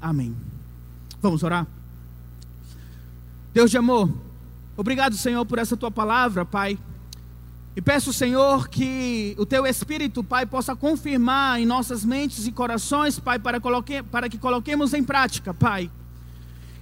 Amém. 0.00 0.34
Vamos 1.20 1.42
orar? 1.42 1.66
Deus 3.52 3.70
de 3.70 3.78
amor, 3.78 4.10
obrigado, 4.76 5.16
Senhor, 5.16 5.44
por 5.46 5.58
essa 5.58 5.76
tua 5.76 5.90
palavra, 5.90 6.44
Pai. 6.44 6.76
E 7.76 7.82
peço, 7.82 8.12
Senhor, 8.12 8.68
que 8.68 9.34
o 9.36 9.44
teu 9.44 9.66
Espírito, 9.66 10.22
Pai, 10.22 10.46
possa 10.46 10.76
confirmar 10.76 11.60
em 11.60 11.66
nossas 11.66 12.04
mentes 12.04 12.46
e 12.46 12.52
corações, 12.52 13.18
Pai, 13.18 13.38
para, 13.38 13.60
coloque, 13.60 14.00
para 14.02 14.28
que 14.28 14.38
coloquemos 14.38 14.94
em 14.94 15.02
prática, 15.02 15.52
Pai. 15.52 15.90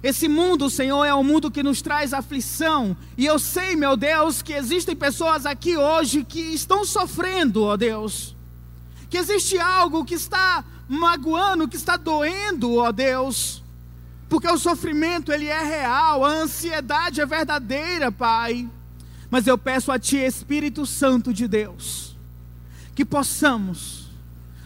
Esse 0.03 0.27
mundo, 0.27 0.69
Senhor, 0.69 1.03
é 1.05 1.15
um 1.15 1.23
mundo 1.23 1.49
que 1.49 1.63
nos 1.63 1.81
traz 1.81 2.13
aflição. 2.13 2.95
E 3.17 3.25
eu 3.25 3.39
sei, 3.39 3.75
meu 3.75 3.97
Deus, 3.97 4.41
que 4.41 4.53
existem 4.53 4.95
pessoas 4.95 5.45
aqui 5.45 5.77
hoje 5.77 6.23
que 6.23 6.41
estão 6.41 6.85
sofrendo, 6.85 7.63
ó 7.63 7.75
Deus. 7.75 8.35
Que 9.09 9.17
existe 9.17 9.57
algo 9.57 10.05
que 10.05 10.13
está 10.13 10.63
magoando, 10.87 11.67
que 11.69 11.77
está 11.77 11.97
doendo, 11.97 12.75
ó 12.75 12.91
Deus. 12.91 13.63
Porque 14.29 14.47
o 14.47 14.57
sofrimento, 14.57 15.31
ele 15.31 15.47
é 15.47 15.63
real, 15.63 16.25
a 16.25 16.29
ansiedade 16.29 17.21
é 17.21 17.25
verdadeira, 17.25 18.11
Pai. 18.11 18.67
Mas 19.33 19.47
eu 19.47 19.57
peço 19.57 19.91
a 19.91 19.97
Ti, 19.97 20.17
Espírito 20.17 20.85
Santo 20.85 21.33
de 21.33 21.47
Deus, 21.47 22.15
que 22.93 23.03
possamos 23.03 24.07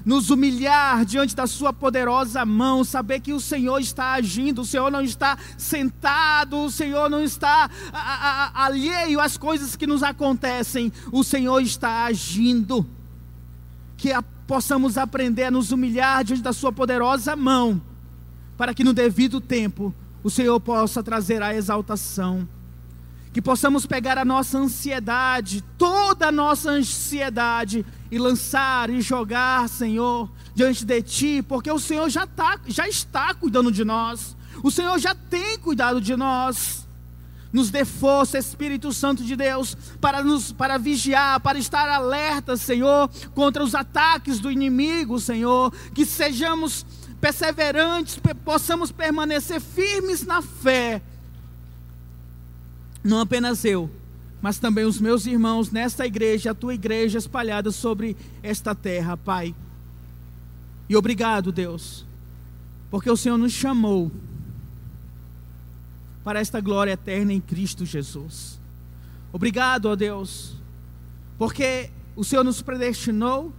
nos 0.03 0.29
humilhar 0.29 1.05
diante 1.05 1.33
da 1.33 1.47
Sua 1.47 1.71
poderosa 1.71 2.45
mão, 2.45 2.83
saber 2.83 3.21
que 3.21 3.31
o 3.31 3.39
Senhor 3.39 3.79
está 3.79 4.11
agindo, 4.11 4.63
o 4.63 4.65
Senhor 4.65 4.91
não 4.91 5.01
está 5.01 5.37
sentado, 5.57 6.65
o 6.65 6.69
Senhor 6.69 7.09
não 7.09 7.23
está 7.23 7.69
a, 7.93 8.01
a, 8.01 8.65
alheio 8.65 9.21
às 9.21 9.37
coisas 9.37 9.77
que 9.77 9.87
nos 9.87 10.03
acontecem, 10.03 10.91
o 11.13 11.23
Senhor 11.23 11.61
está 11.61 12.03
agindo. 12.03 12.85
Que 13.95 14.11
a, 14.11 14.21
possamos 14.21 14.97
aprender 14.97 15.45
a 15.45 15.51
nos 15.51 15.71
humilhar 15.71 16.25
diante 16.25 16.43
da 16.43 16.51
Sua 16.51 16.73
poderosa 16.73 17.37
mão, 17.37 17.81
para 18.57 18.73
que 18.73 18.83
no 18.83 18.91
devido 18.91 19.39
tempo 19.39 19.95
o 20.21 20.29
Senhor 20.29 20.59
possa 20.59 21.01
trazer 21.01 21.41
a 21.41 21.55
exaltação 21.55 22.45
que 23.37 23.41
possamos 23.43 23.85
pegar 23.85 24.17
a 24.17 24.25
nossa 24.25 24.57
ansiedade, 24.57 25.63
toda 25.77 26.29
a 26.29 26.31
nossa 26.31 26.71
ansiedade, 26.71 27.85
e 28.09 28.17
lançar 28.17 28.89
e 28.89 28.99
jogar, 28.99 29.69
Senhor, 29.69 30.27
diante 30.55 30.83
de 30.83 31.03
Ti, 31.03 31.45
porque 31.47 31.71
o 31.71 31.77
Senhor 31.77 32.09
já, 32.09 32.25
tá, 32.25 32.59
já 32.65 32.89
está 32.89 33.35
cuidando 33.35 33.71
de 33.71 33.85
nós, 33.85 34.35
o 34.63 34.71
Senhor 34.71 34.97
já 34.97 35.13
tem 35.13 35.55
cuidado 35.59 36.01
de 36.01 36.15
nós. 36.15 36.87
Nos 37.53 37.69
dê 37.69 37.85
força, 37.85 38.39
Espírito 38.39 38.91
Santo 38.91 39.23
de 39.23 39.35
Deus, 39.35 39.77
para 40.01 40.23
nos 40.23 40.51
para 40.51 40.79
vigiar, 40.79 41.39
para 41.39 41.59
estar 41.59 41.87
alerta, 41.87 42.57
Senhor, 42.57 43.07
contra 43.35 43.63
os 43.63 43.75
ataques 43.75 44.39
do 44.39 44.51
inimigo, 44.51 45.19
Senhor, 45.19 45.71
que 45.93 46.07
sejamos 46.07 46.83
perseverantes, 47.21 48.19
possamos 48.43 48.91
permanecer 48.91 49.61
firmes 49.61 50.25
na 50.25 50.41
fé 50.41 51.03
não 53.07 53.19
apenas 53.19 53.63
eu, 53.63 53.89
mas 54.41 54.59
também 54.59 54.83
os 54.83 54.99
meus 54.99 55.25
irmãos 55.25 55.71
nesta 55.71 56.05
igreja, 56.05 56.51
a 56.51 56.55
tua 56.55 56.73
igreja 56.73 57.17
espalhada 57.17 57.71
sobre 57.71 58.15
esta 58.43 58.75
terra, 58.75 59.15
Pai. 59.15 59.55
E 60.89 60.95
obrigado, 60.95 61.51
Deus, 61.51 62.05
porque 62.91 63.09
o 63.09 63.17
Senhor 63.17 63.37
nos 63.37 63.53
chamou 63.53 64.11
para 66.23 66.39
esta 66.39 66.59
glória 66.59 66.91
eterna 66.91 67.31
em 67.31 67.39
Cristo 67.39 67.85
Jesus. 67.85 68.59
Obrigado, 69.31 69.85
ó 69.85 69.95
Deus, 69.95 70.55
porque 71.37 71.89
o 72.15 72.23
Senhor 72.23 72.43
nos 72.43 72.61
predestinou, 72.61 73.53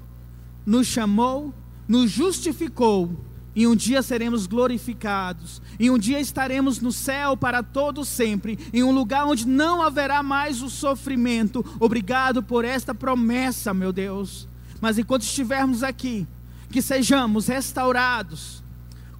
nos 0.67 0.87
chamou, 0.87 1.55
nos 1.87 2.11
justificou 2.11 3.19
e 3.55 3.67
um 3.67 3.75
dia 3.75 4.03
seremos 4.03 4.47
glorificados, 4.47 5.61
e 5.81 5.91
um 5.91 5.99
dia 5.99 6.21
estaremos 6.21 6.81
no 6.81 6.93
céu 6.93 7.37
para 7.37 7.63
todo 7.63 8.05
sempre, 8.05 8.59
em 8.73 8.83
um 8.83 8.93
lugar 8.93 9.27
onde 9.27 9.47
não 9.47 9.83
haverá 9.83 10.23
mais 10.23 10.63
o 10.63 10.71
sofrimento. 10.71 11.65
Obrigado 11.81 12.43
por 12.43 12.65
esta 12.65 12.95
promessa, 12.95 13.75
meu 13.75 13.93
Deus. 13.93 14.47
Mas 14.81 14.99
enquanto 14.99 15.23
estivermos 15.23 15.83
aqui, 15.83 16.27
que 16.71 16.81
sejamos 16.81 17.49
restaurados, 17.49 18.63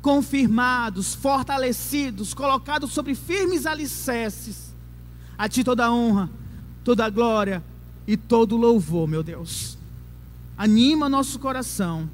confirmados, 0.01 1.15
fortalecidos, 1.15 2.33
colocados 2.33 2.93
sobre 2.93 3.15
firmes 3.15 3.67
alicerces. 3.67 4.73
A 5.37 5.49
ti 5.49 5.65
toda 5.65 5.87
a 5.87 5.93
honra, 5.93 6.31
toda 6.85 7.05
a 7.05 7.11
glória 7.11 7.63
e 8.07 8.17
todo 8.17 8.55
o 8.55 8.59
louvor, 8.59 9.09
meu 9.09 9.23
Deus. 9.23 9.77
Anima 10.57 11.09
nosso 11.09 11.39
coração 11.39 12.09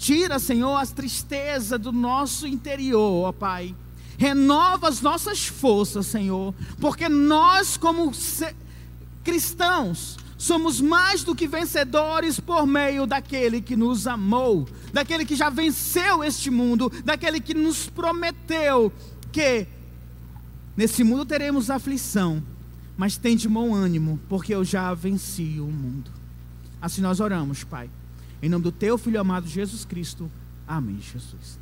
Tira, 0.00 0.38
Senhor, 0.38 0.74
as 0.78 0.92
tristezas 0.92 1.78
do 1.78 1.92
nosso 1.92 2.46
interior, 2.46 3.28
ó 3.28 3.32
Pai. 3.32 3.74
Renova 4.16 4.88
as 4.88 5.02
nossas 5.02 5.46
forças, 5.46 6.06
Senhor, 6.06 6.54
porque 6.80 7.06
nós, 7.06 7.76
como 7.76 8.10
cristãos, 9.22 10.16
somos 10.38 10.80
mais 10.80 11.22
do 11.22 11.34
que 11.34 11.46
vencedores 11.46 12.40
por 12.40 12.66
meio 12.66 13.06
daquele 13.06 13.60
que 13.60 13.76
nos 13.76 14.06
amou, 14.06 14.66
daquele 14.90 15.26
que 15.26 15.36
já 15.36 15.50
venceu 15.50 16.24
este 16.24 16.50
mundo, 16.50 16.90
daquele 17.04 17.38
que 17.38 17.52
nos 17.52 17.86
prometeu 17.86 18.90
que 19.30 19.66
nesse 20.74 21.04
mundo 21.04 21.26
teremos 21.26 21.68
aflição, 21.68 22.42
mas 22.96 23.18
tem 23.18 23.36
de 23.36 23.50
bom 23.50 23.74
ânimo, 23.74 24.18
porque 24.30 24.54
eu 24.54 24.64
já 24.64 24.94
venci 24.94 25.60
o 25.60 25.66
mundo. 25.66 26.10
Assim 26.80 27.02
nós 27.02 27.20
oramos, 27.20 27.64
Pai. 27.64 27.90
Em 28.42 28.48
nome 28.48 28.64
do 28.64 28.72
teu 28.72 28.96
filho 28.96 29.20
amado 29.20 29.46
Jesus 29.46 29.84
Cristo. 29.84 30.30
Amém, 30.66 31.00
Jesus. 31.00 31.58